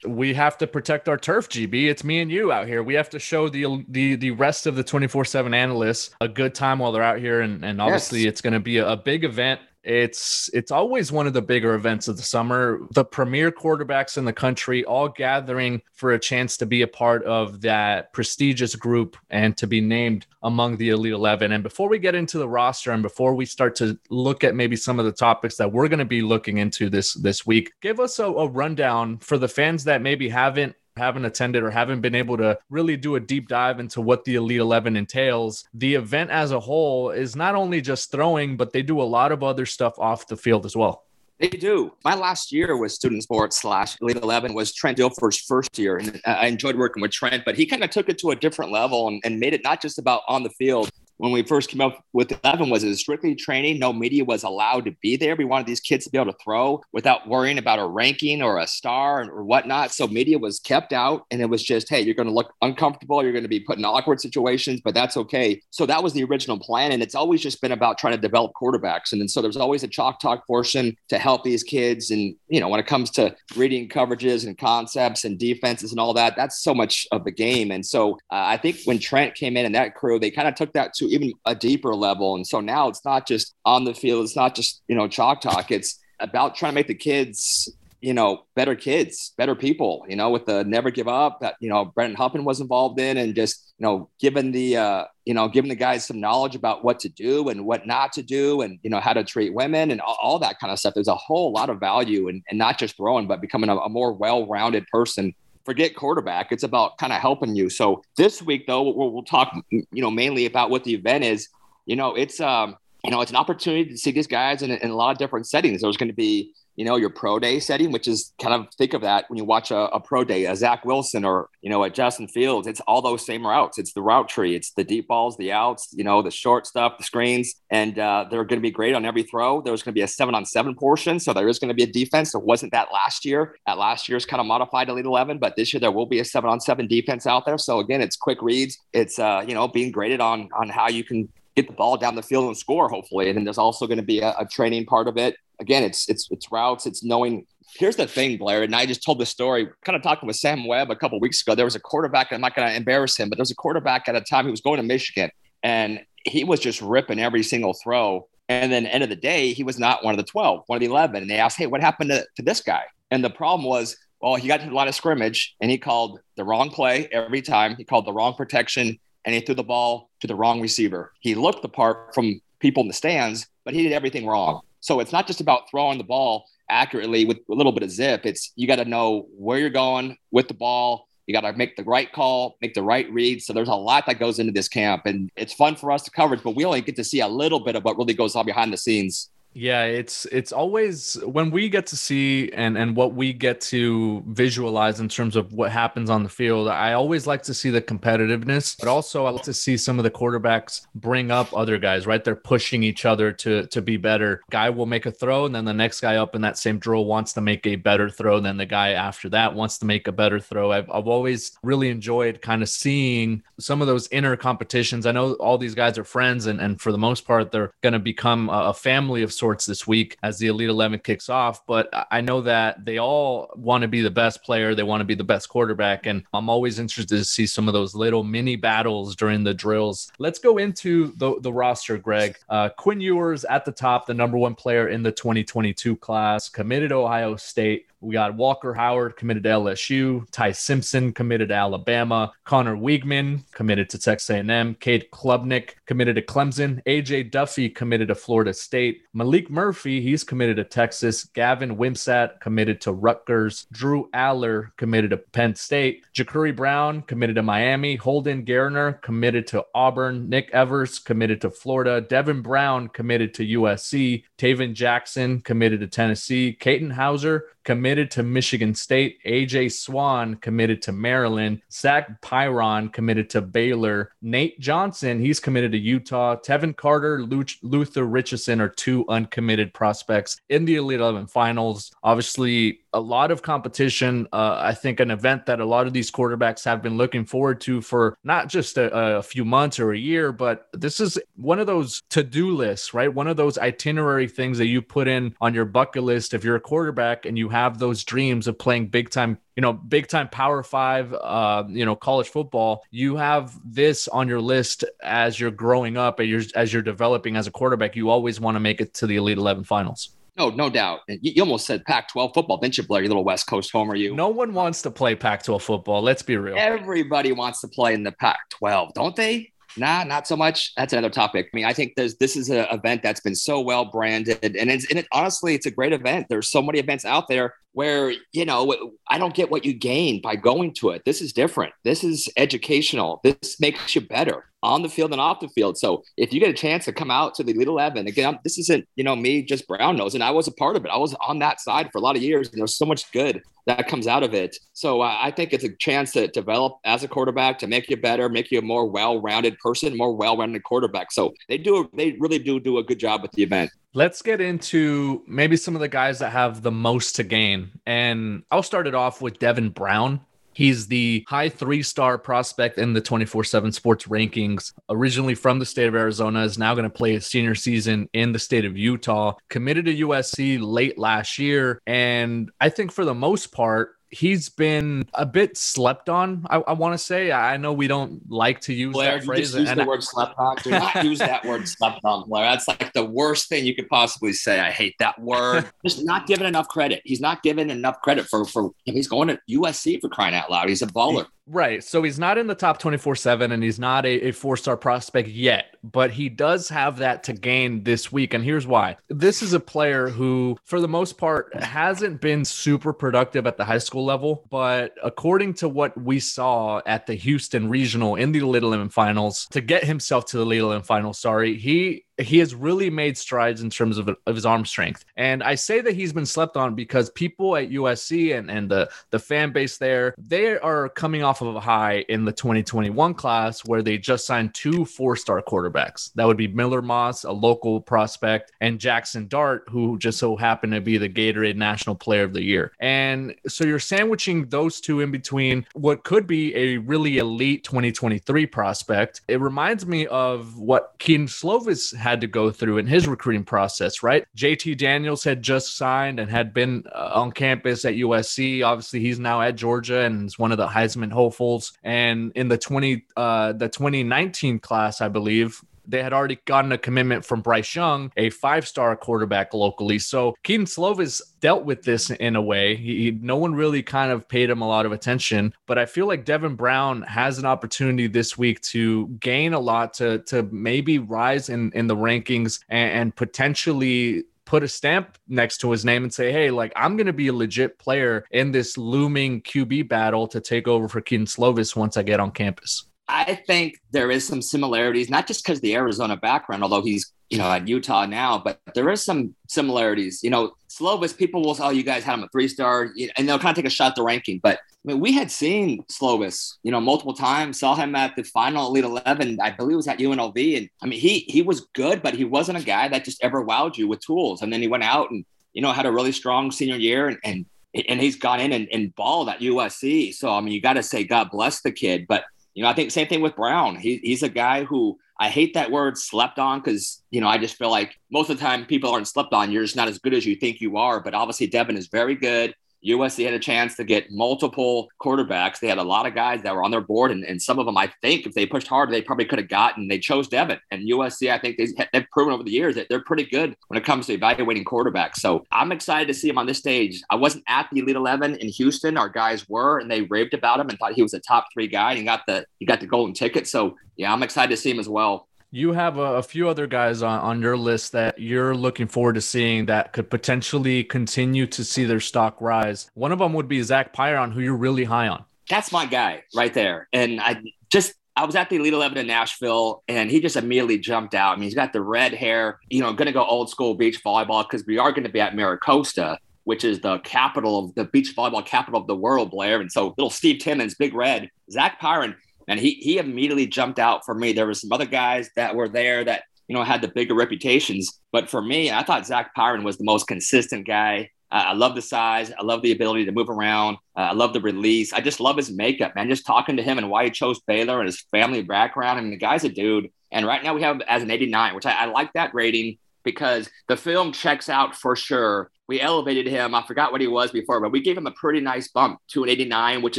we 0.06 0.34
have 0.34 0.56
to 0.58 0.66
protect 0.66 1.08
our 1.08 1.16
turf 1.16 1.48
gb 1.48 1.88
it's 1.88 2.04
me 2.04 2.20
and 2.20 2.30
you 2.30 2.52
out 2.52 2.66
here. 2.66 2.82
We 2.82 2.94
have 2.94 3.10
to 3.10 3.18
show 3.18 3.48
the 3.48 3.84
the 3.88 4.16
the 4.16 4.30
rest 4.32 4.66
of 4.66 4.76
the 4.76 4.84
24-7 4.84 5.54
analysts 5.54 6.10
a 6.20 6.28
good 6.28 6.54
time 6.54 6.78
while 6.78 6.92
they're 6.92 7.02
out 7.02 7.18
here. 7.18 7.40
And, 7.40 7.64
and 7.64 7.80
obviously 7.80 8.20
yes. 8.20 8.28
it's 8.28 8.40
going 8.40 8.52
to 8.52 8.60
be 8.60 8.78
a, 8.78 8.88
a, 8.88 8.96
big 8.96 9.24
event 9.24 9.60
it's 9.88 10.50
it's 10.52 10.70
always 10.70 11.10
one 11.10 11.26
of 11.26 11.32
the 11.32 11.40
bigger 11.40 11.72
events 11.74 12.08
of 12.08 12.18
the 12.18 12.22
summer. 12.22 12.80
The 12.92 13.06
premier 13.06 13.50
quarterbacks 13.50 14.18
in 14.18 14.26
the 14.26 14.34
country 14.34 14.84
all 14.84 15.08
gathering 15.08 15.80
for 15.94 16.12
a 16.12 16.18
chance 16.18 16.58
to 16.58 16.66
be 16.66 16.82
a 16.82 16.86
part 16.86 17.24
of 17.24 17.62
that 17.62 18.12
prestigious 18.12 18.76
group 18.76 19.16
and 19.30 19.56
to 19.56 19.66
be 19.66 19.80
named 19.80 20.26
among 20.42 20.76
the 20.76 20.90
Elite 20.90 21.14
11. 21.14 21.52
And 21.52 21.62
before 21.62 21.88
we 21.88 21.98
get 21.98 22.14
into 22.14 22.38
the 22.38 22.48
roster 22.48 22.92
and 22.92 23.02
before 23.02 23.34
we 23.34 23.46
start 23.46 23.74
to 23.76 23.98
look 24.10 24.44
at 24.44 24.54
maybe 24.54 24.76
some 24.76 24.98
of 24.98 25.06
the 25.06 25.12
topics 25.12 25.56
that 25.56 25.72
we're 25.72 25.88
going 25.88 25.98
to 26.00 26.04
be 26.04 26.20
looking 26.20 26.58
into 26.58 26.90
this 26.90 27.14
this 27.14 27.46
week, 27.46 27.72
give 27.80 27.98
us 27.98 28.18
a, 28.18 28.26
a 28.26 28.46
rundown 28.46 29.16
for 29.18 29.38
the 29.38 29.48
fans 29.48 29.84
that 29.84 30.02
maybe 30.02 30.28
haven't 30.28 30.76
haven't 30.98 31.24
attended 31.24 31.62
or 31.62 31.70
haven't 31.70 32.00
been 32.00 32.14
able 32.14 32.36
to 32.36 32.58
really 32.68 32.96
do 32.96 33.16
a 33.16 33.20
deep 33.20 33.48
dive 33.48 33.80
into 33.80 34.00
what 34.00 34.24
the 34.24 34.34
Elite 34.34 34.60
11 34.60 34.96
entails, 34.96 35.64
the 35.72 35.94
event 35.94 36.30
as 36.30 36.52
a 36.52 36.60
whole 36.60 37.10
is 37.10 37.34
not 37.34 37.54
only 37.54 37.80
just 37.80 38.10
throwing, 38.10 38.56
but 38.56 38.72
they 38.72 38.82
do 38.82 39.00
a 39.00 39.04
lot 39.04 39.32
of 39.32 39.42
other 39.42 39.64
stuff 39.64 39.98
off 39.98 40.26
the 40.26 40.36
field 40.36 40.66
as 40.66 40.76
well. 40.76 41.04
They 41.38 41.48
do. 41.48 41.92
My 42.04 42.14
last 42.14 42.50
year 42.50 42.76
with 42.76 42.90
student 42.90 43.22
sports 43.22 43.60
slash 43.60 43.96
Elite 44.00 44.16
11 44.16 44.54
was 44.54 44.72
Trent 44.72 44.98
Dilfer's 44.98 45.38
first 45.38 45.78
year. 45.78 45.96
And 45.98 46.20
I 46.26 46.48
enjoyed 46.48 46.76
working 46.76 47.00
with 47.00 47.12
Trent, 47.12 47.44
but 47.44 47.54
he 47.54 47.64
kind 47.64 47.84
of 47.84 47.90
took 47.90 48.08
it 48.08 48.18
to 48.18 48.30
a 48.30 48.36
different 48.36 48.72
level 48.72 49.06
and, 49.06 49.22
and 49.24 49.38
made 49.38 49.54
it 49.54 49.62
not 49.62 49.80
just 49.80 49.98
about 49.98 50.22
on 50.26 50.42
the 50.42 50.50
field, 50.50 50.90
when 51.18 51.32
we 51.32 51.42
first 51.42 51.68
came 51.68 51.80
up 51.80 52.02
with 52.12 52.32
11 52.44 52.70
was 52.70 52.84
it 52.84 52.88
was 52.88 53.00
strictly 53.00 53.34
training. 53.34 53.78
No 53.78 53.92
media 53.92 54.24
was 54.24 54.44
allowed 54.44 54.84
to 54.86 54.92
be 55.02 55.16
there. 55.16 55.36
We 55.36 55.44
wanted 55.44 55.66
these 55.66 55.80
kids 55.80 56.04
to 56.04 56.10
be 56.10 56.18
able 56.18 56.32
to 56.32 56.38
throw 56.42 56.80
without 56.92 57.28
worrying 57.28 57.58
about 57.58 57.78
a 57.78 57.86
ranking 57.86 58.40
or 58.40 58.58
a 58.58 58.66
star 58.66 59.28
or 59.30 59.44
whatnot. 59.44 59.92
So 59.92 60.06
media 60.06 60.38
was 60.38 60.60
kept 60.60 60.92
out 60.92 61.26
and 61.30 61.40
it 61.40 61.46
was 61.46 61.62
just, 61.62 61.88
hey, 61.88 62.00
you're 62.00 62.14
going 62.14 62.28
to 62.28 62.34
look 62.34 62.54
uncomfortable. 62.62 63.22
You're 63.22 63.32
going 63.32 63.42
to 63.42 63.48
be 63.48 63.60
put 63.60 63.78
in 63.78 63.84
awkward 63.84 64.20
situations, 64.20 64.80
but 64.82 64.94
that's 64.94 65.16
okay. 65.16 65.60
So 65.70 65.86
that 65.86 66.02
was 66.02 66.12
the 66.12 66.24
original 66.24 66.58
plan. 66.58 66.92
And 66.92 67.02
it's 67.02 67.14
always 67.14 67.42
just 67.42 67.60
been 67.60 67.72
about 67.72 67.98
trying 67.98 68.14
to 68.14 68.20
develop 68.20 68.52
quarterbacks. 68.60 69.12
And 69.12 69.20
then 69.20 69.28
so 69.28 69.42
there's 69.42 69.56
always 69.56 69.82
a 69.82 69.88
chalk 69.88 70.20
talk 70.20 70.46
portion 70.46 70.96
to 71.08 71.18
help 71.18 71.42
these 71.42 71.64
kids. 71.64 72.12
And, 72.12 72.36
you 72.48 72.60
know, 72.60 72.68
when 72.68 72.80
it 72.80 72.86
comes 72.86 73.10
to 73.12 73.34
reading 73.56 73.88
coverages 73.88 74.46
and 74.46 74.56
concepts 74.56 75.24
and 75.24 75.38
defenses 75.38 75.90
and 75.90 75.98
all 75.98 76.14
that, 76.14 76.36
that's 76.36 76.62
so 76.62 76.74
much 76.74 77.08
of 77.10 77.24
the 77.24 77.32
game. 77.32 77.72
And 77.72 77.84
so 77.84 78.12
uh, 78.30 78.46
I 78.46 78.56
think 78.56 78.78
when 78.84 79.00
Trent 79.00 79.34
came 79.34 79.56
in 79.56 79.66
and 79.66 79.74
that 79.74 79.96
crew, 79.96 80.20
they 80.20 80.30
kind 80.30 80.46
of 80.46 80.54
took 80.54 80.72
that 80.74 80.94
to 80.94 81.07
even 81.08 81.32
a 81.44 81.54
deeper 81.54 81.94
level. 81.94 82.34
And 82.36 82.46
so 82.46 82.60
now 82.60 82.88
it's 82.88 83.04
not 83.04 83.26
just 83.26 83.54
on 83.64 83.84
the 83.84 83.94
field, 83.94 84.24
it's 84.24 84.36
not 84.36 84.54
just, 84.54 84.82
you 84.88 84.96
know, 84.96 85.08
chalk 85.08 85.40
talk. 85.40 85.70
It's 85.70 85.98
about 86.20 86.54
trying 86.54 86.72
to 86.72 86.74
make 86.74 86.86
the 86.86 86.94
kids, 86.94 87.72
you 88.00 88.14
know, 88.14 88.44
better 88.54 88.76
kids, 88.76 89.34
better 89.36 89.56
people, 89.56 90.04
you 90.08 90.14
know, 90.14 90.30
with 90.30 90.46
the 90.46 90.62
never 90.64 90.90
give 90.90 91.08
up 91.08 91.40
that, 91.40 91.56
you 91.60 91.68
know, 91.68 91.84
Brennan 91.84 92.16
Huffman 92.16 92.44
was 92.44 92.60
involved 92.60 93.00
in 93.00 93.16
and 93.16 93.34
just, 93.34 93.74
you 93.78 93.84
know, 93.84 94.08
giving 94.20 94.52
the, 94.52 94.76
uh, 94.76 95.04
you 95.24 95.34
know, 95.34 95.48
giving 95.48 95.68
the 95.68 95.74
guys 95.74 96.06
some 96.06 96.20
knowledge 96.20 96.54
about 96.54 96.84
what 96.84 97.00
to 97.00 97.08
do 97.08 97.48
and 97.48 97.64
what 97.64 97.86
not 97.86 98.12
to 98.12 98.22
do 98.22 98.60
and, 98.60 98.78
you 98.82 98.90
know, 98.90 99.00
how 99.00 99.12
to 99.12 99.24
treat 99.24 99.52
women 99.52 99.90
and 99.90 100.00
all, 100.00 100.16
all 100.22 100.38
that 100.38 100.60
kind 100.60 100.72
of 100.72 100.78
stuff. 100.78 100.94
There's 100.94 101.08
a 101.08 101.14
whole 101.14 101.52
lot 101.52 101.70
of 101.70 101.80
value 101.80 102.28
and 102.28 102.42
not 102.52 102.78
just 102.78 102.96
throwing, 102.96 103.26
but 103.26 103.40
becoming 103.40 103.68
a, 103.68 103.76
a 103.76 103.88
more 103.88 104.12
well-rounded 104.12 104.86
person 104.88 105.34
forget 105.68 105.94
quarterback. 105.94 106.50
It's 106.50 106.62
about 106.62 106.96
kind 106.96 107.12
of 107.12 107.20
helping 107.20 107.54
you. 107.54 107.68
So 107.68 108.02
this 108.16 108.40
week, 108.40 108.66
though, 108.66 108.84
we'll, 108.84 109.12
we'll, 109.12 109.22
talk, 109.22 109.54
you 109.70 109.84
know, 109.92 110.10
mainly 110.10 110.46
about 110.46 110.70
what 110.70 110.82
the 110.82 110.94
event 110.94 111.24
is. 111.24 111.50
You 111.84 111.94
know, 111.94 112.14
it's 112.14 112.40
um, 112.40 112.76
you 113.04 113.10
know, 113.10 113.20
it's 113.20 113.30
an 113.30 113.36
opportunity 113.36 113.90
to 113.90 113.98
see 113.98 114.10
these 114.10 114.26
guys 114.26 114.62
in, 114.62 114.70
in 114.70 114.90
a 114.90 114.96
lot 114.96 115.10
of 115.10 115.18
different 115.18 115.46
settings. 115.46 115.82
There's 115.82 115.98
going 115.98 116.08
to 116.08 116.14
be 116.14 116.52
you 116.78 116.84
know, 116.84 116.94
your 116.94 117.10
pro 117.10 117.40
day 117.40 117.58
setting, 117.58 117.90
which 117.90 118.06
is 118.06 118.32
kind 118.40 118.54
of 118.54 118.72
think 118.74 118.94
of 118.94 119.00
that 119.00 119.28
when 119.28 119.36
you 119.36 119.44
watch 119.44 119.72
a, 119.72 119.88
a, 119.88 119.98
pro 119.98 120.22
day, 120.22 120.44
a 120.44 120.54
Zach 120.54 120.84
Wilson 120.84 121.24
or, 121.24 121.48
you 121.60 121.68
know, 121.68 121.82
a 121.82 121.90
Justin 121.90 122.28
Fields, 122.28 122.68
it's 122.68 122.78
all 122.86 123.02
those 123.02 123.26
same 123.26 123.44
routes. 123.44 123.78
It's 123.78 123.92
the 123.94 124.00
route 124.00 124.28
tree. 124.28 124.54
It's 124.54 124.70
the 124.74 124.84
deep 124.84 125.08
balls, 125.08 125.36
the 125.38 125.50
outs, 125.50 125.88
you 125.92 126.04
know, 126.04 126.22
the 126.22 126.30
short 126.30 126.68
stuff, 126.68 126.96
the 126.96 127.02
screens, 127.02 127.56
and 127.68 127.98
uh, 127.98 128.26
they're 128.30 128.44
going 128.44 128.60
to 128.60 128.62
be 128.62 128.70
great 128.70 128.94
on 128.94 129.04
every 129.04 129.24
throw. 129.24 129.60
There's 129.60 129.82
going 129.82 129.92
to 129.92 129.98
be 129.98 130.02
a 130.02 130.06
seven 130.06 130.36
on 130.36 130.46
seven 130.46 130.76
portion. 130.76 131.18
So 131.18 131.32
there 131.32 131.48
is 131.48 131.58
going 131.58 131.66
to 131.66 131.74
be 131.74 131.82
a 131.82 131.92
defense. 131.92 132.30
There 132.30 132.40
wasn't 132.40 132.70
that 132.70 132.92
last 132.92 133.24
year. 133.24 133.56
At 133.66 133.76
last 133.76 134.08
year's 134.08 134.24
kind 134.24 134.40
of 134.40 134.46
modified 134.46 134.88
Elite 134.88 135.04
11, 135.04 135.38
but 135.38 135.56
this 135.56 135.74
year 135.74 135.80
there 135.80 135.90
will 135.90 136.06
be 136.06 136.20
a 136.20 136.24
seven 136.24 136.48
on 136.48 136.60
seven 136.60 136.86
defense 136.86 137.26
out 137.26 137.44
there. 137.44 137.58
So 137.58 137.80
again, 137.80 138.00
it's 138.00 138.16
quick 138.16 138.40
reads. 138.40 138.78
It's, 138.92 139.18
uh, 139.18 139.44
you 139.44 139.54
know, 139.54 139.66
being 139.66 139.90
graded 139.90 140.20
on, 140.20 140.48
on 140.56 140.68
how 140.68 140.88
you 140.88 141.02
can 141.02 141.28
get 141.56 141.66
the 141.66 141.72
ball 141.74 141.96
down 141.96 142.14
the 142.14 142.22
field 142.22 142.46
and 142.46 142.56
score, 142.56 142.88
hopefully. 142.88 143.30
And 143.30 143.36
then 143.36 143.44
there's 143.44 143.58
also 143.58 143.88
going 143.88 143.98
to 143.98 144.04
be 144.04 144.20
a, 144.20 144.32
a 144.38 144.46
training 144.46 144.86
part 144.86 145.08
of 145.08 145.16
it 145.16 145.34
again, 145.60 145.82
it's 145.82 146.08
it's 146.08 146.28
it's 146.30 146.50
routes, 146.50 146.86
it's 146.86 147.04
knowing. 147.04 147.46
Here's 147.76 147.96
the 147.96 148.06
thing, 148.06 148.38
Blair, 148.38 148.62
and 148.62 148.74
I 148.74 148.86
just 148.86 149.02
told 149.02 149.18
the 149.18 149.26
story. 149.26 149.68
Kind 149.84 149.96
of 149.96 150.02
talking 150.02 150.26
with 150.26 150.36
Sam 150.36 150.66
Webb 150.66 150.90
a 150.90 150.96
couple 150.96 151.20
weeks 151.20 151.42
ago. 151.42 151.54
There 151.54 151.66
was 151.66 151.76
a 151.76 151.80
quarterback. 151.80 152.32
I'm 152.32 152.40
not 152.40 152.56
going 152.56 152.66
to 152.66 152.74
embarrass 152.74 153.16
him, 153.16 153.28
but 153.28 153.36
there 153.36 153.42
was 153.42 153.50
a 153.50 153.56
quarterback 153.56 154.08
at 154.08 154.16
a 154.16 154.22
time 154.22 154.46
he 154.46 154.50
was 154.50 154.62
going 154.62 154.78
to 154.78 154.82
Michigan, 154.82 155.30
and 155.62 156.00
he 156.24 156.44
was 156.44 156.60
just 156.60 156.80
ripping 156.80 157.18
every 157.18 157.42
single 157.42 157.74
throw. 157.74 158.28
And 158.48 158.72
then 158.72 158.86
end 158.86 159.02
of 159.02 159.10
the 159.10 159.16
day, 159.16 159.52
he 159.52 159.62
was 159.62 159.78
not 159.78 160.02
one 160.02 160.14
of 160.14 160.18
the 160.18 160.24
12, 160.24 160.62
one 160.66 160.76
of 160.76 160.80
the 160.80 160.86
11. 160.86 161.22
And 161.22 161.30
they 161.30 161.38
asked, 161.38 161.58
hey, 161.58 161.66
what 161.66 161.82
happened 161.82 162.10
to, 162.10 162.24
to 162.36 162.42
this 162.42 162.62
guy? 162.62 162.84
And 163.10 163.22
the 163.22 163.30
problem 163.30 163.68
was, 163.68 163.96
well, 164.20 164.36
he 164.36 164.48
got 164.48 164.60
to 164.60 164.66
the 164.66 164.74
line 164.74 164.88
of 164.88 164.94
scrimmage 164.94 165.54
and 165.60 165.70
he 165.70 165.78
called 165.78 166.20
the 166.36 166.44
wrong 166.44 166.70
play 166.70 167.08
every 167.12 167.42
time. 167.42 167.76
He 167.76 167.84
called 167.84 168.06
the 168.06 168.12
wrong 168.12 168.34
protection 168.34 168.98
and 169.24 169.34
he 169.34 169.40
threw 169.40 169.54
the 169.54 169.62
ball 169.62 170.10
to 170.20 170.26
the 170.26 170.34
wrong 170.34 170.60
receiver. 170.60 171.12
He 171.20 171.34
looked 171.34 171.62
the 171.62 171.68
part 171.68 172.14
from 172.14 172.40
people 172.58 172.82
in 172.82 172.88
the 172.88 172.94
stands, 172.94 173.46
but 173.64 173.74
he 173.74 173.82
did 173.82 173.92
everything 173.92 174.26
wrong. 174.26 174.62
So 174.88 175.00
it's 175.00 175.12
not 175.12 175.26
just 175.26 175.42
about 175.42 175.68
throwing 175.70 175.98
the 175.98 176.04
ball 176.04 176.46
accurately 176.70 177.26
with 177.26 177.36
a 177.50 177.54
little 177.54 177.72
bit 177.72 177.82
of 177.82 177.90
zip. 177.90 178.24
It's 178.24 178.52
you 178.56 178.66
got 178.66 178.76
to 178.76 178.86
know 178.86 179.28
where 179.36 179.58
you're 179.58 179.68
going 179.68 180.16
with 180.30 180.48
the 180.48 180.54
ball. 180.54 181.08
You 181.26 181.34
got 181.34 181.42
to 181.42 181.52
make 181.52 181.76
the 181.76 181.84
right 181.84 182.10
call, 182.10 182.56
make 182.62 182.72
the 182.72 182.82
right 182.82 183.06
read. 183.12 183.42
So 183.42 183.52
there's 183.52 183.68
a 183.68 183.74
lot 183.74 184.06
that 184.06 184.18
goes 184.18 184.38
into 184.38 184.50
this 184.50 184.66
camp, 184.66 185.02
and 185.04 185.30
it's 185.36 185.52
fun 185.52 185.76
for 185.76 185.92
us 185.92 186.04
to 186.04 186.10
cover 186.10 186.32
it, 186.32 186.42
but 186.42 186.56
we 186.56 186.64
only 186.64 186.80
get 186.80 186.96
to 186.96 187.04
see 187.04 187.20
a 187.20 187.28
little 187.28 187.60
bit 187.60 187.76
of 187.76 187.84
what 187.84 187.98
really 187.98 188.14
goes 188.14 188.34
on 188.34 188.46
behind 188.46 188.72
the 188.72 188.78
scenes. 188.78 189.28
Yeah, 189.54 189.84
it's 189.84 190.24
it's 190.26 190.52
always 190.52 191.14
when 191.24 191.50
we 191.50 191.68
get 191.68 191.86
to 191.88 191.96
see 191.96 192.52
and 192.52 192.78
and 192.78 192.94
what 192.94 193.14
we 193.14 193.32
get 193.32 193.60
to 193.62 194.22
visualize 194.28 195.00
in 195.00 195.08
terms 195.08 195.36
of 195.36 195.52
what 195.52 195.72
happens 195.72 196.10
on 196.10 196.22
the 196.22 196.28
field. 196.28 196.68
I 196.68 196.92
always 196.92 197.26
like 197.26 197.42
to 197.44 197.54
see 197.54 197.70
the 197.70 197.82
competitiveness, 197.82 198.76
but 198.78 198.88
also 198.88 199.24
I 199.24 199.30
like 199.30 199.42
to 199.44 199.54
see 199.54 199.76
some 199.76 199.98
of 199.98 200.04
the 200.04 200.10
quarterbacks 200.10 200.86
bring 200.94 201.30
up 201.30 201.52
other 201.56 201.78
guys. 201.78 202.06
Right, 202.06 202.22
they're 202.22 202.36
pushing 202.36 202.82
each 202.82 203.04
other 203.04 203.32
to 203.32 203.66
to 203.66 203.82
be 203.82 203.96
better. 203.96 204.42
Guy 204.50 204.70
will 204.70 204.86
make 204.86 205.06
a 205.06 205.10
throw, 205.10 205.46
and 205.46 205.54
then 205.54 205.64
the 205.64 205.72
next 205.72 206.00
guy 206.00 206.16
up 206.16 206.36
in 206.36 206.42
that 206.42 206.58
same 206.58 206.78
drill 206.78 207.06
wants 207.06 207.32
to 207.32 207.40
make 207.40 207.66
a 207.66 207.76
better 207.76 208.10
throw. 208.10 208.38
Then 208.40 208.58
the 208.58 208.66
guy 208.66 208.90
after 208.90 209.28
that 209.30 209.54
wants 209.54 209.78
to 209.78 209.86
make 209.86 210.06
a 210.06 210.12
better 210.12 210.38
throw. 210.38 210.70
I've 210.70 210.90
I've 210.90 211.08
always 211.08 211.58
really 211.64 211.88
enjoyed 211.88 212.42
kind 212.42 212.62
of 212.62 212.68
seeing 212.68 213.42
some 213.58 213.80
of 213.80 213.88
those 213.88 214.08
inner 214.12 214.36
competitions. 214.36 215.06
I 215.06 215.12
know 215.12 215.32
all 215.34 215.58
these 215.58 215.74
guys 215.74 215.98
are 215.98 216.04
friends, 216.04 216.46
and 216.46 216.60
and 216.60 216.80
for 216.80 216.92
the 216.92 216.98
most 216.98 217.26
part, 217.26 217.50
they're 217.50 217.72
going 217.82 217.94
to 217.94 217.98
become 217.98 218.50
a 218.50 218.74
family 218.74 219.22
of 219.22 219.32
sorts 219.38 219.64
this 219.64 219.86
week 219.86 220.16
as 220.22 220.38
the 220.38 220.48
Elite 220.48 220.68
11 220.68 221.00
kicks 221.00 221.28
off. 221.28 221.64
But 221.66 221.88
I 222.10 222.20
know 222.20 222.40
that 222.42 222.84
they 222.84 222.98
all 222.98 223.50
want 223.56 223.82
to 223.82 223.88
be 223.88 224.02
the 224.02 224.10
best 224.10 224.42
player, 224.42 224.74
they 224.74 224.82
want 224.82 225.00
to 225.00 225.04
be 225.04 225.14
the 225.14 225.24
best 225.24 225.48
quarterback. 225.48 226.06
And 226.06 226.24
I'm 226.34 226.50
always 226.50 226.78
interested 226.78 227.16
to 227.16 227.24
see 227.24 227.46
some 227.46 227.68
of 227.68 227.74
those 227.74 227.94
little 227.94 228.24
mini 228.24 228.56
battles 228.56 229.14
during 229.16 229.44
the 229.44 229.54
drills. 229.54 230.12
Let's 230.18 230.38
go 230.38 230.58
into 230.58 231.12
the, 231.16 231.40
the 231.40 231.52
roster, 231.52 231.96
Greg. 231.98 232.36
Uh, 232.48 232.68
Quinn 232.70 233.00
Ewers 233.00 233.44
at 233.44 233.64
the 233.64 233.72
top, 233.72 234.06
the 234.06 234.14
number 234.14 234.36
one 234.36 234.54
player 234.54 234.88
in 234.88 235.02
the 235.02 235.12
2022 235.12 235.96
class, 235.96 236.48
committed 236.48 236.92
Ohio 236.92 237.36
State 237.36 237.86
We 238.00 238.12
got 238.12 238.36
Walker 238.36 238.74
Howard 238.74 239.16
committed 239.16 239.42
to 239.42 239.48
LSU, 239.48 240.30
Ty 240.30 240.52
Simpson 240.52 241.12
committed 241.12 241.48
to 241.48 241.54
Alabama, 241.54 242.32
Conner 242.44 242.76
Weigman 242.76 243.42
committed 243.52 243.90
to 243.90 243.98
Texas 243.98 244.30
A&M, 244.30 244.76
Cade 244.76 245.06
Klubnik 245.12 245.74
committed 245.84 246.14
to 246.14 246.22
Clemson, 246.22 246.82
AJ 246.84 247.32
Duffy 247.32 247.68
committed 247.68 248.08
to 248.08 248.14
Florida 248.14 248.54
State, 248.54 249.02
Maalik 249.16 249.50
Murphy 249.50 250.00
he's 250.00 250.22
committed 250.22 250.56
to 250.58 250.64
Texas, 250.64 251.24
Gavin 251.24 251.76
Wimsatt 251.76 252.40
committed 252.40 252.80
to 252.82 252.92
Rutgers, 252.92 253.66
Drew 253.72 254.08
Allar 254.14 254.70
committed 254.76 255.10
to 255.10 255.16
Penn 255.18 255.56
State, 255.56 256.04
Jacurri 256.14 256.54
Brown 256.54 257.02
committed 257.02 257.36
to 257.36 257.42
Miami, 257.42 257.96
Holden 257.96 258.44
Geriner 258.44 259.02
committed 259.02 259.48
to 259.48 259.64
Auburn, 259.74 260.28
Nick 260.28 260.50
Evers 260.52 261.00
committed 261.00 261.40
to 261.40 261.50
Florida, 261.50 262.00
Devin 262.00 262.42
Brown 262.42 262.88
committed 262.88 263.34
to 263.34 263.46
USC, 263.46 264.22
Tayven 264.38 264.74
Jackson 264.74 265.40
committed 265.40 265.80
to 265.80 265.88
Tennessee, 265.88 266.52
Katin 266.52 266.90
Houser 266.90 267.46
committed 267.68 268.10
to 268.10 268.22
Michigan 268.22 268.74
State. 268.74 269.18
AJ 269.26 269.72
Swann 269.72 270.36
committed 270.36 270.80
to 270.80 270.90
Maryland. 270.90 271.60
Zach 271.70 272.22
Pyron 272.22 272.90
committed 272.90 273.28
to 273.28 273.42
Baylor. 273.42 274.12
Nate 274.22 274.58
Johnson, 274.58 275.20
he's 275.20 275.38
committed 275.38 275.72
to 275.72 275.78
Utah. 275.78 276.34
Tevin 276.36 276.74
Carter, 276.74 277.22
Luther 277.22 278.04
Richardson 278.06 278.62
are 278.62 278.70
two 278.70 279.04
uncommitted 279.10 279.74
prospects 279.74 280.40
in 280.48 280.64
the 280.64 280.76
Elite 280.76 281.00
11 281.00 281.26
finals. 281.26 281.92
Obviously, 282.02 282.80
a 282.92 283.00
lot 283.00 283.30
of 283.30 283.42
competition. 283.42 284.26
Uh, 284.32 284.56
I 284.58 284.74
think 284.74 285.00
an 285.00 285.10
event 285.10 285.46
that 285.46 285.60
a 285.60 285.64
lot 285.64 285.86
of 285.86 285.92
these 285.92 286.10
quarterbacks 286.10 286.64
have 286.64 286.82
been 286.82 286.96
looking 286.96 287.24
forward 287.24 287.60
to 287.62 287.80
for 287.80 288.16
not 288.24 288.48
just 288.48 288.78
a, 288.78 289.18
a 289.18 289.22
few 289.22 289.44
months 289.44 289.78
or 289.78 289.92
a 289.92 289.98
year, 289.98 290.32
but 290.32 290.68
this 290.72 291.00
is 291.00 291.18
one 291.36 291.58
of 291.58 291.66
those 291.66 292.02
to 292.10 292.22
do 292.22 292.54
lists, 292.54 292.94
right? 292.94 293.12
One 293.12 293.26
of 293.26 293.36
those 293.36 293.58
itinerary 293.58 294.28
things 294.28 294.58
that 294.58 294.66
you 294.66 294.80
put 294.82 295.08
in 295.08 295.34
on 295.40 295.54
your 295.54 295.64
bucket 295.64 296.02
list 296.02 296.34
if 296.34 296.44
you're 296.44 296.56
a 296.56 296.60
quarterback 296.60 297.26
and 297.26 297.36
you 297.36 297.48
have 297.48 297.78
those 297.78 298.04
dreams 298.04 298.46
of 298.46 298.58
playing 298.58 298.88
big 298.88 299.10
time, 299.10 299.38
you 299.56 299.60
know, 299.60 299.72
big 299.72 300.08
time 300.08 300.28
power 300.28 300.62
five, 300.62 301.12
uh, 301.14 301.64
you 301.68 301.84
know, 301.84 301.96
college 301.96 302.28
football, 302.28 302.84
you 302.90 303.16
have 303.16 303.58
this 303.64 304.08
on 304.08 304.28
your 304.28 304.40
list 304.40 304.84
as 305.02 305.38
you're 305.38 305.50
growing 305.50 305.96
up 305.96 306.20
and 306.20 306.28
you're, 306.28 306.42
as 306.54 306.72
you're 306.72 306.82
developing 306.82 307.36
as 307.36 307.46
a 307.46 307.50
quarterback, 307.50 307.96
you 307.96 308.10
always 308.10 308.40
want 308.40 308.54
to 308.54 308.60
make 308.60 308.80
it 308.80 308.94
to 308.94 309.06
the 309.06 309.16
Elite 309.16 309.38
11 309.38 309.64
finals. 309.64 310.10
No, 310.38 310.50
no 310.50 310.70
doubt. 310.70 311.00
You, 311.08 311.42
almost 311.42 311.66
said 311.66 311.84
Pac-12 311.84 312.32
football, 312.32 312.58
didn't 312.58 312.78
you, 312.78 312.84
Blair? 312.84 313.02
You 313.02 313.08
little 313.08 313.24
West 313.24 313.48
Coast 313.48 313.72
homer, 313.72 313.96
you. 313.96 314.14
No 314.14 314.28
one 314.28 314.54
wants 314.54 314.82
to 314.82 314.90
play 314.90 315.16
Pac-12 315.16 315.60
football. 315.60 316.00
Let's 316.00 316.22
be 316.22 316.36
real. 316.36 316.56
Everybody 316.56 317.32
wants 317.32 317.60
to 317.62 317.68
play 317.68 317.92
in 317.94 318.04
the 318.04 318.12
Pac-12, 318.12 318.94
don't 318.94 319.16
they? 319.16 319.50
Nah, 319.76 320.04
not 320.04 320.26
so 320.26 320.36
much. 320.36 320.74
That's 320.76 320.92
another 320.92 321.10
topic. 321.10 321.50
I 321.52 321.56
mean, 321.56 321.64
I 321.64 321.72
think 321.72 321.92
there's 321.96 322.16
this 322.16 322.36
is 322.36 322.48
an 322.50 322.66
event 322.70 323.02
that's 323.02 323.20
been 323.20 323.34
so 323.34 323.60
well 323.60 323.84
branded, 323.84 324.56
and 324.56 324.70
it's 324.70 324.88
and 324.88 324.98
it 324.98 325.06
honestly, 325.12 325.54
it's 325.54 325.66
a 325.66 325.70
great 325.70 325.92
event. 325.92 326.26
There's 326.28 326.50
so 326.50 326.62
many 326.62 326.78
events 326.78 327.04
out 327.04 327.28
there 327.28 327.54
where 327.78 328.12
you 328.32 328.44
know 328.44 328.74
I 329.08 329.18
don't 329.18 329.34
get 329.34 329.52
what 329.52 329.64
you 329.64 329.72
gain 329.72 330.20
by 330.20 330.34
going 330.34 330.74
to 330.74 330.90
it. 330.90 331.04
This 331.04 331.20
is 331.20 331.32
different. 331.32 331.72
This 331.84 332.02
is 332.02 332.28
educational. 332.36 333.20
This 333.22 333.60
makes 333.60 333.94
you 333.94 334.00
better 334.00 334.46
on 334.64 334.82
the 334.82 334.88
field 334.88 335.12
and 335.12 335.20
off 335.20 335.38
the 335.38 335.48
field. 335.50 335.78
So 335.78 336.02
if 336.16 336.32
you 336.32 336.40
get 336.40 336.50
a 336.50 336.54
chance 336.54 336.84
to 336.86 336.92
come 336.92 337.12
out 337.12 337.36
to 337.36 337.44
the 337.44 337.52
Elite 337.52 337.68
11, 337.68 338.08
again, 338.08 338.40
this 338.42 338.58
isn't, 338.58 338.88
you 338.96 339.04
know, 339.04 339.14
me 339.14 339.42
just 339.42 339.68
brown 339.68 339.94
nose. 339.96 340.16
And 340.16 340.24
I 340.24 340.32
was 340.32 340.48
a 340.48 340.52
part 340.52 340.74
of 340.74 340.84
it. 340.84 340.90
I 340.90 340.96
was 340.96 341.14
on 341.24 341.38
that 341.38 341.60
side 341.60 341.90
for 341.92 341.98
a 341.98 342.00
lot 342.00 342.16
of 342.16 342.22
years 342.22 342.50
and 342.50 342.58
there's 342.58 342.76
so 342.76 342.84
much 342.84 343.12
good 343.12 343.40
that 343.66 343.86
comes 343.86 344.08
out 344.08 344.24
of 344.24 344.34
it. 344.34 344.56
So 344.72 345.00
I 345.00 345.30
think 345.30 345.52
it's 345.52 345.62
a 345.62 345.76
chance 345.76 346.10
to 346.12 346.26
develop 346.26 346.78
as 346.84 347.04
a 347.04 347.08
quarterback, 347.08 347.58
to 347.60 347.68
make 347.68 347.88
you 347.88 347.96
better, 347.96 348.28
make 348.28 348.50
you 348.50 348.58
a 348.58 348.62
more 348.62 348.90
well-rounded 348.90 349.58
person, 349.58 349.96
more 349.96 350.16
well-rounded 350.16 350.64
quarterback. 350.64 351.12
So 351.12 351.34
they 351.48 351.58
do, 351.58 351.88
they 351.94 352.16
really 352.18 352.40
do 352.40 352.58
do 352.58 352.78
a 352.78 352.82
good 352.82 352.98
job 352.98 353.22
with 353.22 353.30
the 353.32 353.44
event. 353.44 353.70
Let's 353.94 354.22
get 354.22 354.40
into 354.40 355.22
maybe 355.26 355.56
some 355.56 355.74
of 355.74 355.80
the 355.80 355.88
guys 355.88 356.18
that 356.18 356.30
have 356.30 356.62
the 356.62 356.70
most 356.70 357.14
to 357.16 357.22
gain. 357.22 357.67
And 357.86 358.42
I'll 358.50 358.62
start 358.62 358.86
it 358.86 358.94
off 358.94 359.20
with 359.20 359.38
Devin 359.38 359.70
Brown. 359.70 360.20
He's 360.58 360.88
the 360.88 361.24
high 361.28 361.50
three 361.50 361.84
star 361.84 362.18
prospect 362.18 362.78
in 362.78 362.92
the 362.92 363.00
24 363.00 363.44
7 363.44 363.70
sports 363.70 364.06
rankings. 364.06 364.72
Originally 364.90 365.36
from 365.36 365.60
the 365.60 365.64
state 365.64 365.86
of 365.86 365.94
Arizona, 365.94 366.42
is 366.42 366.58
now 366.58 366.74
going 366.74 366.82
to 366.82 366.90
play 366.90 367.12
his 367.12 367.26
senior 367.26 367.54
season 367.54 368.08
in 368.12 368.32
the 368.32 368.40
state 368.40 368.64
of 368.64 368.76
Utah. 368.76 369.34
Committed 369.48 369.84
to 369.84 369.94
USC 369.94 370.58
late 370.60 370.98
last 370.98 371.38
year. 371.38 371.80
And 371.86 372.50
I 372.60 372.70
think 372.70 372.90
for 372.90 373.04
the 373.04 373.14
most 373.14 373.52
part, 373.52 373.94
he's 374.10 374.48
been 374.48 375.06
a 375.14 375.26
bit 375.26 375.56
slept 375.56 376.08
on. 376.08 376.46
I, 376.48 376.58
I 376.58 376.72
want 376.72 376.94
to 376.94 376.98
say. 376.98 377.32
I 377.32 377.56
know 377.56 377.72
we 377.72 377.88
don't 377.88 378.30
like 378.30 378.60
to 378.62 378.74
use 378.74 378.92
Blair, 378.92 379.18
that 379.18 379.24
phrase. 379.24 379.54
use 379.54 379.68
the 379.68 379.82
I, 379.82 379.86
word 379.86 380.02
slept 380.02 380.34
on. 380.38 380.56
Do 380.62 380.70
not 380.70 381.04
use 381.04 381.18
that 381.18 381.44
word 381.44 381.68
slept 381.68 382.00
on, 382.04 382.28
Blair. 382.28 382.50
That's 382.50 382.68
like 382.68 382.92
the 382.92 383.04
worst 383.04 383.48
thing 383.48 383.64
you 383.64 383.74
could 383.74 383.88
possibly 383.88 384.32
say. 384.32 384.60
I 384.60 384.70
hate 384.70 384.94
that 384.98 385.20
word. 385.20 385.68
Just 385.84 386.04
not 386.04 386.26
given 386.26 386.46
enough 386.46 386.68
credit. 386.68 387.02
He's 387.04 387.20
not 387.20 387.42
given 387.42 387.70
enough 387.70 388.00
credit 388.00 388.26
for 388.26 388.44
for. 388.44 388.70
He's 388.84 389.08
going 389.08 389.28
to 389.28 389.38
USC 389.50 390.00
for 390.00 390.08
crying 390.08 390.34
out 390.34 390.50
loud. 390.50 390.68
He's 390.68 390.82
a 390.82 390.86
baller. 390.86 391.26
Right. 391.50 391.82
So 391.82 392.02
he's 392.02 392.18
not 392.18 392.36
in 392.36 392.46
the 392.46 392.54
top 392.54 392.78
24 392.78 393.16
7 393.16 393.52
and 393.52 393.62
he's 393.62 393.78
not 393.78 394.04
a, 394.04 394.28
a 394.28 394.32
four 394.32 394.56
star 394.56 394.76
prospect 394.76 395.28
yet, 395.28 395.76
but 395.82 396.10
he 396.10 396.28
does 396.28 396.68
have 396.68 396.98
that 396.98 397.24
to 397.24 397.32
gain 397.32 397.84
this 397.84 398.12
week. 398.12 398.34
And 398.34 398.44
here's 398.44 398.66
why 398.66 398.96
this 399.08 399.42
is 399.42 399.54
a 399.54 399.60
player 399.60 400.08
who, 400.08 400.58
for 400.64 400.80
the 400.80 400.88
most 400.88 401.16
part, 401.16 401.54
hasn't 401.54 402.20
been 402.20 402.44
super 402.44 402.92
productive 402.92 403.46
at 403.46 403.56
the 403.56 403.64
high 403.64 403.78
school 403.78 404.04
level. 404.04 404.46
But 404.50 404.94
according 405.02 405.54
to 405.54 405.68
what 405.68 405.98
we 405.98 406.20
saw 406.20 406.82
at 406.84 407.06
the 407.06 407.14
Houston 407.14 407.68
Regional 407.70 408.16
in 408.16 408.32
the 408.32 408.40
Elite 408.40 408.62
11 408.62 408.90
Finals, 408.90 409.46
to 409.52 409.62
get 409.62 409.84
himself 409.84 410.26
to 410.26 410.36
the 410.36 410.42
Elite 410.42 410.60
11 410.60 410.82
Finals, 410.82 411.18
sorry, 411.18 411.56
he 411.56 412.04
he 412.18 412.38
has 412.38 412.54
really 412.54 412.90
made 412.90 413.16
strides 413.16 413.62
in 413.62 413.70
terms 413.70 413.98
of, 413.98 414.08
of 414.08 414.34
his 414.34 414.44
arm 414.44 414.64
strength. 414.64 415.04
And 415.16 415.42
I 415.42 415.54
say 415.54 415.80
that 415.80 415.94
he's 415.94 416.12
been 416.12 416.26
slept 416.26 416.56
on 416.56 416.74
because 416.74 417.10
people 417.10 417.56
at 417.56 417.70
USC 417.70 418.36
and, 418.36 418.50
and 418.50 418.70
the, 418.70 418.90
the 419.10 419.18
fan 419.18 419.52
base 419.52 419.78
there, 419.78 420.14
they 420.18 420.58
are 420.58 420.88
coming 420.88 421.22
off 421.22 421.40
of 421.40 421.54
a 421.54 421.60
high 421.60 422.04
in 422.08 422.24
the 422.24 422.32
2021 422.32 423.14
class 423.14 423.64
where 423.64 423.82
they 423.82 423.98
just 423.98 424.26
signed 424.26 424.54
two 424.54 424.84
four 424.84 425.16
star 425.16 425.42
quarterbacks. 425.42 426.12
That 426.14 426.26
would 426.26 426.36
be 426.36 426.48
Miller 426.48 426.82
Moss, 426.82 427.24
a 427.24 427.32
local 427.32 427.80
prospect, 427.80 428.52
and 428.60 428.80
Jackson 428.80 429.28
Dart, 429.28 429.64
who 429.68 429.98
just 429.98 430.18
so 430.18 430.36
happened 430.36 430.72
to 430.72 430.80
be 430.80 430.98
the 430.98 431.08
Gatorade 431.08 431.56
National 431.56 431.94
Player 431.94 432.24
of 432.24 432.32
the 432.32 432.42
Year. 432.42 432.72
And 432.80 433.34
so 433.46 433.64
you're 433.64 433.78
sandwiching 433.78 434.48
those 434.48 434.80
two 434.80 435.00
in 435.00 435.10
between 435.10 435.66
what 435.74 436.04
could 436.04 436.26
be 436.26 436.54
a 436.56 436.78
really 436.78 437.18
elite 437.18 437.64
2023 437.64 438.46
prospect. 438.46 439.20
It 439.28 439.40
reminds 439.40 439.86
me 439.86 440.06
of 440.06 440.58
what 440.58 440.94
Kedon 440.98 441.26
Slovis 441.26 441.94
to 442.16 442.26
go 442.26 442.50
through 442.50 442.78
in 442.78 442.86
his 442.86 443.06
recruiting 443.06 443.44
process, 443.44 444.02
right? 444.02 444.24
JT 444.36 444.78
Daniels 444.78 445.24
had 445.24 445.42
just 445.42 445.76
signed 445.76 446.20
and 446.20 446.30
had 446.30 446.52
been 446.52 446.84
uh, 446.94 447.12
on 447.14 447.32
campus 447.32 447.84
at 447.84 447.94
USC. 447.94 448.64
Obviously, 448.64 449.00
he's 449.00 449.18
now 449.18 449.40
at 449.40 449.56
Georgia 449.56 450.00
and 450.00 450.26
is 450.26 450.38
one 450.38 450.52
of 450.52 450.58
the 450.58 450.66
Heisman 450.66 451.12
hopefuls. 451.12 451.72
And 451.82 452.32
in 452.34 452.48
the 452.48 452.58
20 452.58 453.04
uh, 453.16 453.52
the 453.52 453.68
2019 453.68 454.58
class, 454.60 455.00
I 455.00 455.08
believe, 455.08 455.62
they 455.88 456.02
had 456.02 456.12
already 456.12 456.38
gotten 456.44 456.70
a 456.72 456.78
commitment 456.78 457.24
from 457.24 457.40
Bryce 457.40 457.74
Young, 457.74 458.12
a 458.16 458.30
five 458.30 458.68
star 458.68 458.94
quarterback 458.94 459.54
locally. 459.54 459.98
So 459.98 460.36
Kedon 460.42 460.66
Slovis 460.66 461.20
dealt 461.40 461.64
with 461.64 461.82
this 461.82 462.10
in 462.10 462.36
a 462.36 462.42
way. 462.42 462.76
He, 462.76 463.16
no 463.20 463.36
one 463.36 463.54
really 463.54 463.82
kind 463.82 464.12
of 464.12 464.28
paid 464.28 464.50
him 464.50 464.60
a 464.60 464.68
lot 464.68 464.86
of 464.86 464.92
attention, 464.92 465.54
but 465.66 465.78
I 465.78 465.86
feel 465.86 466.06
like 466.06 466.24
Devin 466.24 466.54
Brown 466.54 467.02
has 467.02 467.38
an 467.38 467.46
opportunity 467.46 468.06
this 468.06 468.36
week 468.36 468.60
to 468.62 469.08
gain 469.20 469.54
a 469.54 469.60
lot 469.60 469.94
to 469.94 470.18
to 470.24 470.42
maybe 470.44 470.98
rise 470.98 471.48
in 471.48 471.72
in 471.72 471.86
the 471.86 471.96
rankings 471.96 472.60
and, 472.68 472.90
and 472.92 473.16
potentially 473.16 474.24
put 474.48 474.62
a 474.62 474.68
stamp 474.68 475.18
next 475.28 475.58
to 475.58 475.70
his 475.70 475.84
name 475.84 476.02
and 476.02 476.12
say, 476.12 476.32
hey, 476.32 476.50
like 476.50 476.72
I'm 476.74 476.96
going 476.96 477.06
to 477.06 477.12
be 477.12 477.28
a 477.28 477.34
legit 477.34 477.78
player 477.78 478.24
in 478.30 478.50
this 478.50 478.78
looming 478.78 479.42
QB 479.42 479.88
battle 479.88 480.26
to 480.28 480.40
take 480.40 480.66
over 480.66 480.88
for 480.88 481.02
Kedon 481.02 481.26
Slovis 481.26 481.76
once 481.76 481.98
I 481.98 482.02
get 482.02 482.18
on 482.18 482.30
campus. 482.30 482.87
I 483.08 483.34
think 483.34 483.80
there 483.90 484.10
is 484.10 484.26
some 484.26 484.42
similarities, 484.42 485.08
not 485.08 485.26
just 485.26 485.42
because 485.42 485.60
the 485.60 485.74
Arizona 485.74 486.16
background, 486.16 486.62
although 486.62 486.82
he's 486.82 487.12
you 487.30 487.38
know 487.38 487.50
at 487.50 487.66
Utah 487.66 488.06
now, 488.06 488.38
but 488.38 488.60
there 488.74 488.90
is 488.90 489.04
some 489.04 489.34
similarities. 489.48 490.22
You 490.22 490.30
know, 490.30 490.52
Slovis, 490.68 491.16
people 491.16 491.42
will 491.42 491.54
say, 491.54 491.64
"Oh, 491.64 491.70
you 491.70 491.82
guys 491.82 492.04
had 492.04 492.14
him 492.14 492.24
a 492.24 492.28
three 492.28 492.48
star," 492.48 492.92
and 493.16 493.28
they'll 493.28 493.38
kind 493.38 493.50
of 493.50 493.56
take 493.56 493.70
a 493.70 493.74
shot 493.74 493.90
at 493.90 493.96
the 493.96 494.02
ranking. 494.02 494.40
But 494.42 494.58
I 494.58 494.92
mean, 494.92 495.00
we 495.00 495.12
had 495.12 495.30
seen 495.30 495.82
Slovis, 495.84 496.54
you 496.62 496.70
know, 496.70 496.80
multiple 496.80 497.14
times. 497.14 497.58
Saw 497.60 497.74
him 497.74 497.94
at 497.94 498.14
the 498.14 498.24
final 498.24 498.66
Elite 498.68 498.84
Eleven. 498.84 499.38
I 499.40 499.50
believe 499.50 499.74
it 499.74 499.76
was 499.76 499.88
at 499.88 499.98
UNLV, 499.98 500.56
and 500.58 500.68
I 500.82 500.86
mean, 500.86 501.00
he 501.00 501.20
he 501.28 501.40
was 501.40 501.66
good, 501.74 502.02
but 502.02 502.14
he 502.14 502.24
wasn't 502.24 502.58
a 502.58 502.64
guy 502.64 502.88
that 502.88 503.04
just 503.04 503.22
ever 503.24 503.44
wowed 503.44 503.76
you 503.76 503.88
with 503.88 504.00
tools. 504.00 504.42
And 504.42 504.52
then 504.52 504.60
he 504.60 504.68
went 504.68 504.84
out 504.84 505.10
and 505.10 505.24
you 505.54 505.62
know 505.62 505.72
had 505.72 505.86
a 505.86 505.92
really 505.92 506.12
strong 506.12 506.50
senior 506.50 506.76
year, 506.76 507.08
and, 507.08 507.18
and 507.24 507.46
and 507.88 508.00
he's 508.00 508.16
gone 508.16 508.40
in 508.40 508.52
and, 508.52 508.68
and 508.72 508.94
balled 508.94 509.28
at 509.28 509.40
USC. 509.40 510.14
So 510.14 510.30
I 510.30 510.40
mean, 510.40 510.52
you 510.52 510.60
got 510.60 510.74
to 510.74 510.82
say 510.82 511.04
God 511.04 511.30
bless 511.30 511.62
the 511.62 511.72
kid, 511.72 512.06
but 512.06 512.24
you 512.58 512.64
know, 512.64 512.70
I 512.70 512.74
think 512.74 512.90
same 512.90 513.06
thing 513.06 513.20
with 513.20 513.36
Brown. 513.36 513.76
He, 513.76 514.00
he's 514.02 514.24
a 514.24 514.28
guy 514.28 514.64
who 514.64 514.98
I 515.20 515.28
hate 515.28 515.54
that 515.54 515.70
word 515.70 515.96
slept 515.96 516.40
on 516.40 516.58
because, 516.58 517.00
you 517.08 517.20
know, 517.20 517.28
I 517.28 517.38
just 517.38 517.54
feel 517.54 517.70
like 517.70 517.94
most 518.10 518.30
of 518.30 518.36
the 518.36 518.44
time 518.44 518.66
people 518.66 518.90
aren't 518.90 519.06
slept 519.06 519.32
on. 519.32 519.52
You're 519.52 519.62
just 519.62 519.76
not 519.76 519.86
as 519.86 520.00
good 520.00 520.12
as 520.12 520.26
you 520.26 520.34
think 520.34 520.60
you 520.60 520.76
are. 520.76 520.98
But 520.98 521.14
obviously, 521.14 521.46
Devin 521.46 521.76
is 521.76 521.86
very 521.86 522.16
good. 522.16 522.52
USC 522.86 523.24
had 523.24 523.34
a 523.34 523.38
chance 523.38 523.76
to 523.76 523.84
get 523.84 524.10
multiple 524.10 524.88
quarterbacks. 525.00 525.58
They 525.58 525.68
had 525.68 525.78
a 525.78 525.82
lot 525.82 526.06
of 526.06 526.14
guys 526.14 526.42
that 526.42 526.54
were 526.54 526.62
on 526.62 526.70
their 526.70 526.80
board, 526.80 527.10
and, 527.10 527.24
and 527.24 527.40
some 527.40 527.58
of 527.58 527.66
them, 527.66 527.76
I 527.76 527.92
think, 528.02 528.26
if 528.26 528.34
they 528.34 528.46
pushed 528.46 528.68
hard, 528.68 528.90
they 528.90 529.02
probably 529.02 529.24
could 529.24 529.38
have 529.38 529.48
gotten. 529.48 529.88
They 529.88 529.98
chose 529.98 530.28
Devin 530.28 530.58
and 530.70 530.88
USC. 530.88 531.30
I 531.30 531.38
think 531.38 531.56
they, 531.56 531.68
have 531.92 532.06
proven 532.12 532.32
over 532.32 532.42
the 532.42 532.50
years 532.50 532.74
that 532.76 532.86
they're 532.88 533.02
pretty 533.02 533.24
good 533.24 533.56
when 533.68 533.78
it 533.78 533.84
comes 533.84 534.06
to 534.06 534.14
evaluating 534.14 534.64
quarterbacks. 534.64 535.16
So 535.16 535.44
I'm 535.50 535.72
excited 535.72 536.08
to 536.08 536.14
see 536.14 536.28
him 536.28 536.38
on 536.38 536.46
this 536.46 536.58
stage. 536.58 537.02
I 537.10 537.16
wasn't 537.16 537.44
at 537.48 537.68
the 537.72 537.80
Elite 537.80 537.96
Eleven 537.96 538.36
in 538.36 538.48
Houston. 538.48 538.96
Our 538.96 539.08
guys 539.08 539.48
were, 539.48 539.78
and 539.78 539.90
they 539.90 540.02
raved 540.02 540.34
about 540.34 540.60
him 540.60 540.68
and 540.68 540.78
thought 540.78 540.92
he 540.92 541.02
was 541.02 541.14
a 541.14 541.20
top 541.20 541.46
three 541.52 541.68
guy. 541.68 541.90
And 541.90 541.98
he 541.98 542.04
got 542.04 542.22
the 542.26 542.44
he 542.58 542.66
got 542.66 542.80
the 542.80 542.86
golden 542.86 543.14
ticket. 543.14 543.46
So 543.46 543.76
yeah, 543.96 544.12
I'm 544.12 544.22
excited 544.22 544.50
to 544.50 544.56
see 544.56 544.70
him 544.70 544.78
as 544.78 544.88
well 544.88 545.27
you 545.50 545.72
have 545.72 545.96
a, 545.96 546.16
a, 546.16 546.22
few 546.22 546.48
other 546.48 546.66
guys 546.66 547.02
on, 547.02 547.20
on 547.20 547.40
your 547.40 547.56
list 547.56 547.92
that 547.92 548.18
you're 548.18 548.54
looking 548.54 548.86
forward 548.86 549.14
to 549.14 549.20
seeing 549.20 549.66
that 549.66 549.92
could 549.92 550.10
potentially 550.10 550.84
continue 550.84 551.46
to 551.46 551.64
see 551.64 551.84
their 551.84 552.00
stock 552.00 552.40
rise. 552.40 552.90
One 552.94 553.12
of 553.12 553.18
them 553.18 553.32
would 553.32 553.48
be 553.48 553.62
Zach 553.62 553.94
Pyron, 553.94 554.32
who 554.32 554.40
you're 554.40 554.56
really 554.56 554.84
high 554.84 555.08
on. 555.08 555.24
That's 555.48 555.72
my 555.72 555.86
guy 555.86 556.24
right 556.34 556.52
there. 556.52 556.88
And 556.92 557.20
I 557.20 557.40
just 557.70 557.94
I 558.14 558.24
was 558.24 558.34
at 558.34 558.50
the 558.50 558.56
Elite 558.56 558.74
11 558.74 558.98
in 558.98 559.06
Nashville 559.06 559.84
and 559.86 560.10
he 560.10 560.20
just 560.20 560.36
immediately 560.36 560.76
jumped 560.76 561.14
out. 561.14 561.32
I 561.32 561.36
mean, 561.36 561.44
he's 561.44 561.54
got 561.54 561.72
the 561.72 561.80
red 561.80 562.12
hair, 562.12 562.58
you 562.68 562.80
know, 562.80 562.92
going 562.92 563.06
to 563.06 563.12
go 563.12 563.24
old 563.24 563.48
school 563.48 563.74
beach 563.74 564.02
volleyball 564.04 564.42
because 564.42 564.66
we 564.66 564.76
are 564.76 564.90
going 564.90 565.04
to 565.04 565.08
be 565.08 565.20
at 565.20 565.34
MiraCosta, 565.34 566.16
which 566.42 566.64
is 566.64 566.80
the 566.80 566.98
capital 566.98 567.66
of 567.66 567.74
the 567.76 567.84
beach 567.84 568.14
volleyball 568.16 568.44
capital 568.44 568.80
of 568.80 568.88
the 568.88 568.96
world, 568.96 569.30
Blair. 569.30 569.60
And 569.60 569.70
so 569.70 569.94
little 569.96 570.10
Steve 570.10 570.40
Timmons, 570.40 570.74
big 570.74 570.94
red, 570.94 571.30
Zach 571.50 571.80
Pyron, 571.80 572.16
and 572.48 572.58
he 572.58 572.72
he 572.74 572.98
immediately 572.98 573.46
jumped 573.46 573.78
out 573.78 574.04
for 574.04 574.14
me. 574.14 574.32
There 574.32 574.46
were 574.46 574.54
some 574.54 574.72
other 574.72 574.86
guys 574.86 575.30
that 575.36 575.54
were 575.54 575.68
there 575.68 576.04
that 576.04 576.24
you 576.48 576.56
know 576.56 576.64
had 576.64 576.82
the 576.82 576.88
bigger 576.88 577.14
reputations, 577.14 578.00
but 578.10 578.28
for 578.28 578.42
me, 578.42 578.70
I 578.70 578.82
thought 578.82 579.06
Zach 579.06 579.34
Pyron 579.36 579.62
was 579.62 579.78
the 579.78 579.84
most 579.84 580.06
consistent 580.06 580.66
guy. 580.66 581.10
Uh, 581.30 581.44
I 581.48 581.52
love 581.52 581.74
the 581.74 581.82
size. 581.82 582.32
I 582.38 582.42
love 582.42 582.62
the 582.62 582.72
ability 582.72 583.04
to 583.04 583.12
move 583.12 583.28
around. 583.28 583.76
Uh, 583.94 584.00
I 584.00 584.12
love 584.12 584.32
the 584.32 584.40
release. 584.40 584.94
I 584.94 585.00
just 585.00 585.20
love 585.20 585.36
his 585.36 585.50
makeup, 585.50 585.94
man. 585.94 586.08
Just 586.08 586.26
talking 586.26 586.56
to 586.56 586.62
him 586.62 586.78
and 586.78 586.88
why 586.88 587.04
he 587.04 587.10
chose 587.10 587.38
Baylor 587.40 587.80
and 587.80 587.86
his 587.86 588.00
family 588.10 588.42
background. 588.42 588.98
I 588.98 589.02
mean, 589.02 589.10
the 589.10 589.18
guy's 589.18 589.44
a 589.44 589.50
dude. 589.50 589.90
And 590.10 590.26
right 590.26 590.42
now 590.42 590.54
we 590.54 590.62
have 590.62 590.80
as 590.88 591.02
an 591.02 591.10
89, 591.10 591.54
which 591.54 591.66
I, 591.66 591.72
I 591.72 591.84
like 591.84 592.14
that 592.14 592.34
rating 592.34 592.78
because 593.04 593.50
the 593.68 593.76
film 593.76 594.12
checks 594.12 594.48
out 594.48 594.74
for 594.74 594.96
sure. 594.96 595.50
We 595.66 595.80
elevated 595.80 596.26
him. 596.26 596.54
I 596.54 596.66
forgot 596.66 596.92
what 596.92 597.02
he 597.02 597.08
was 597.08 597.30
before, 597.30 597.60
but 597.60 597.72
we 597.72 597.82
gave 597.82 597.98
him 597.98 598.06
a 598.06 598.12
pretty 598.12 598.40
nice 598.40 598.68
bump 598.68 599.00
to 599.08 599.22
an 599.22 599.28
89, 599.28 599.82
which 599.82 599.98